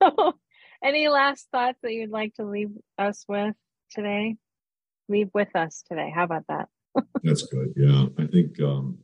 So 0.03 0.35
any 0.83 1.09
last 1.09 1.49
thoughts 1.53 1.79
that 1.83 1.93
you'd 1.93 2.11
like 2.11 2.35
to 2.35 2.45
leave 2.45 2.71
us 2.99 3.25
with 3.29 3.55
today? 3.91 4.37
Leave 5.09 5.31
with 5.35 5.55
us 5.55 5.83
today. 5.89 6.13
How 6.15 6.25
about 6.25 6.45
that? 6.49 6.69
That's 7.23 7.43
good. 7.43 7.73
Yeah. 7.77 8.07
I 8.19 8.27
think 8.27 8.61
um, 8.61 8.99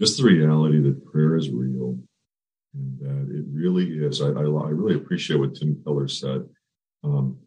just 0.00 0.18
the 0.18 0.24
reality 0.24 0.80
that 0.80 1.04
prayer 1.06 1.36
is 1.36 1.50
real 1.50 1.98
and 2.74 2.98
that 3.00 3.34
it 3.34 3.44
really 3.52 3.98
is. 4.04 4.20
I, 4.20 4.28
I, 4.28 4.42
I 4.42 4.70
really 4.70 4.96
appreciate 4.96 5.38
what 5.38 5.54
Tim 5.54 5.80
Keller 5.84 6.08
said. 6.08 6.48
Um, 7.02 7.38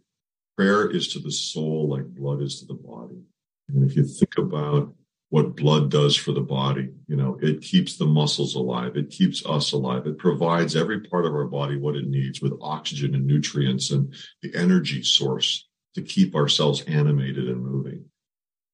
prayer 0.58 0.90
is 0.90 1.08
to 1.14 1.20
the 1.20 1.32
soul 1.32 1.90
like 1.90 2.06
blood 2.06 2.42
is 2.42 2.60
to 2.60 2.66
the 2.66 2.74
body. 2.74 3.22
And 3.70 3.90
if 3.90 3.96
you 3.96 4.04
think 4.04 4.38
about 4.38 4.94
what 5.32 5.56
blood 5.56 5.90
does 5.90 6.18
for 6.18 6.34
the 6.34 6.42
body, 6.42 6.90
you 7.08 7.16
know, 7.16 7.40
it 7.42 7.62
keeps 7.62 7.96
the 7.96 8.06
muscles 8.06 8.54
alive. 8.54 8.98
It 8.98 9.10
keeps 9.10 9.46
us 9.46 9.72
alive. 9.72 10.06
It 10.06 10.18
provides 10.18 10.76
every 10.76 11.00
part 11.00 11.26
of 11.26 11.34
our 11.34 11.46
body 11.46 11.78
what 11.78 11.96
it 11.96 12.06
needs 12.06 12.42
with 12.42 12.60
oxygen 12.62 13.16
and 13.16 13.26
nutrients 13.26 13.92
and 13.92 14.14
the 14.42 14.54
energy 14.54 15.02
source 15.04 15.70
to 15.96 16.02
keep 16.02 16.36
ourselves 16.36 16.82
animated 16.82 17.48
and 17.48 17.66
moving. 17.66 18.04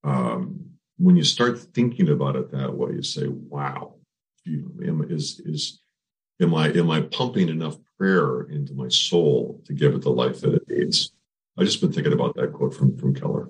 Um, 0.03 0.71
when 0.97 1.15
you 1.15 1.23
start 1.23 1.59
thinking 1.59 2.09
about 2.09 2.35
it 2.35 2.51
that 2.51 2.73
way, 2.75 2.93
you 2.93 3.03
say, 3.03 3.27
wow, 3.27 3.93
you, 4.43 5.05
is, 5.11 5.39
is, 5.45 5.79
am 6.41 6.55
I, 6.55 6.69
am 6.69 6.89
I 6.89 7.01
pumping 7.01 7.49
enough 7.49 7.77
prayer 7.99 8.41
into 8.49 8.73
my 8.73 8.87
soul 8.87 9.61
to 9.65 9.73
give 9.73 9.93
it 9.93 10.01
the 10.01 10.09
life 10.09 10.41
that 10.41 10.55
it 10.55 10.67
needs? 10.67 11.11
I 11.55 11.65
just 11.65 11.81
been 11.81 11.93
thinking 11.93 12.13
about 12.13 12.35
that 12.35 12.51
quote 12.51 12.73
from, 12.73 12.97
from 12.97 13.13
Keller. 13.13 13.49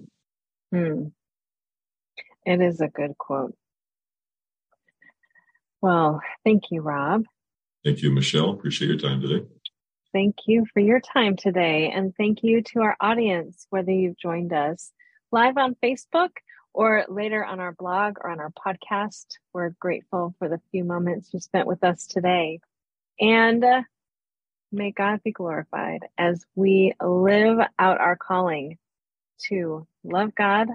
Hmm. 0.74 1.06
It 2.48 2.62
is 2.62 2.80
a 2.80 2.88
good 2.88 3.18
quote. 3.18 3.54
Well, 5.82 6.22
thank 6.46 6.72
you, 6.72 6.82
Rob. 6.82 7.26
Thank 7.84 8.02
you, 8.02 8.10
Michelle. 8.10 8.52
Appreciate 8.52 8.88
your 8.88 8.98
time 8.98 9.20
today. 9.20 9.46
Thank 10.14 10.36
you 10.46 10.66
for 10.74 10.80
your 10.80 11.02
time 11.02 11.36
today. 11.36 11.92
And 11.94 12.16
thank 12.16 12.44
you 12.44 12.62
to 12.62 12.80
our 12.80 12.96
audience, 13.02 13.68
whether 13.70 13.92
you've 13.92 14.18
joined 14.18 14.54
us 14.54 14.94
live 15.30 15.58
on 15.58 15.76
Facebook 15.84 16.30
or 16.74 17.04
later 17.10 17.44
on 17.44 17.60
our 17.60 17.74
blog 17.74 18.16
or 18.22 18.30
on 18.30 18.40
our 18.40 18.52
podcast. 18.52 19.26
We're 19.52 19.72
grateful 19.82 20.34
for 20.40 20.48
the 20.48 20.62
few 20.72 20.86
moments 20.86 21.34
you 21.34 21.42
spent 21.42 21.68
with 21.68 21.84
us 21.84 22.08
today. 22.08 22.62
And 23.20 23.62
uh, 23.62 23.82
may 24.72 24.92
God 24.92 25.22
be 25.22 25.34
glorified 25.34 26.06
as 26.18 26.46
we 26.56 26.94
live 27.02 27.60
out 27.78 28.00
our 28.00 28.16
calling 28.16 28.78
to 29.50 29.86
love 30.06 30.34
God, 30.34 30.70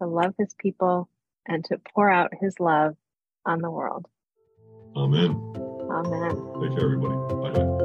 to 0.00 0.06
love 0.06 0.34
his 0.38 0.54
people, 0.58 1.08
and 1.46 1.64
to 1.66 1.80
pour 1.94 2.10
out 2.10 2.32
his 2.40 2.58
love 2.60 2.96
on 3.44 3.60
the 3.60 3.70
world. 3.70 4.06
Amen. 4.96 5.30
Amen. 5.90 6.36
Thank 6.60 6.76
you, 6.76 6.82
everybody. 6.82 7.14
Bye 7.34 7.50
bye. 7.52 7.75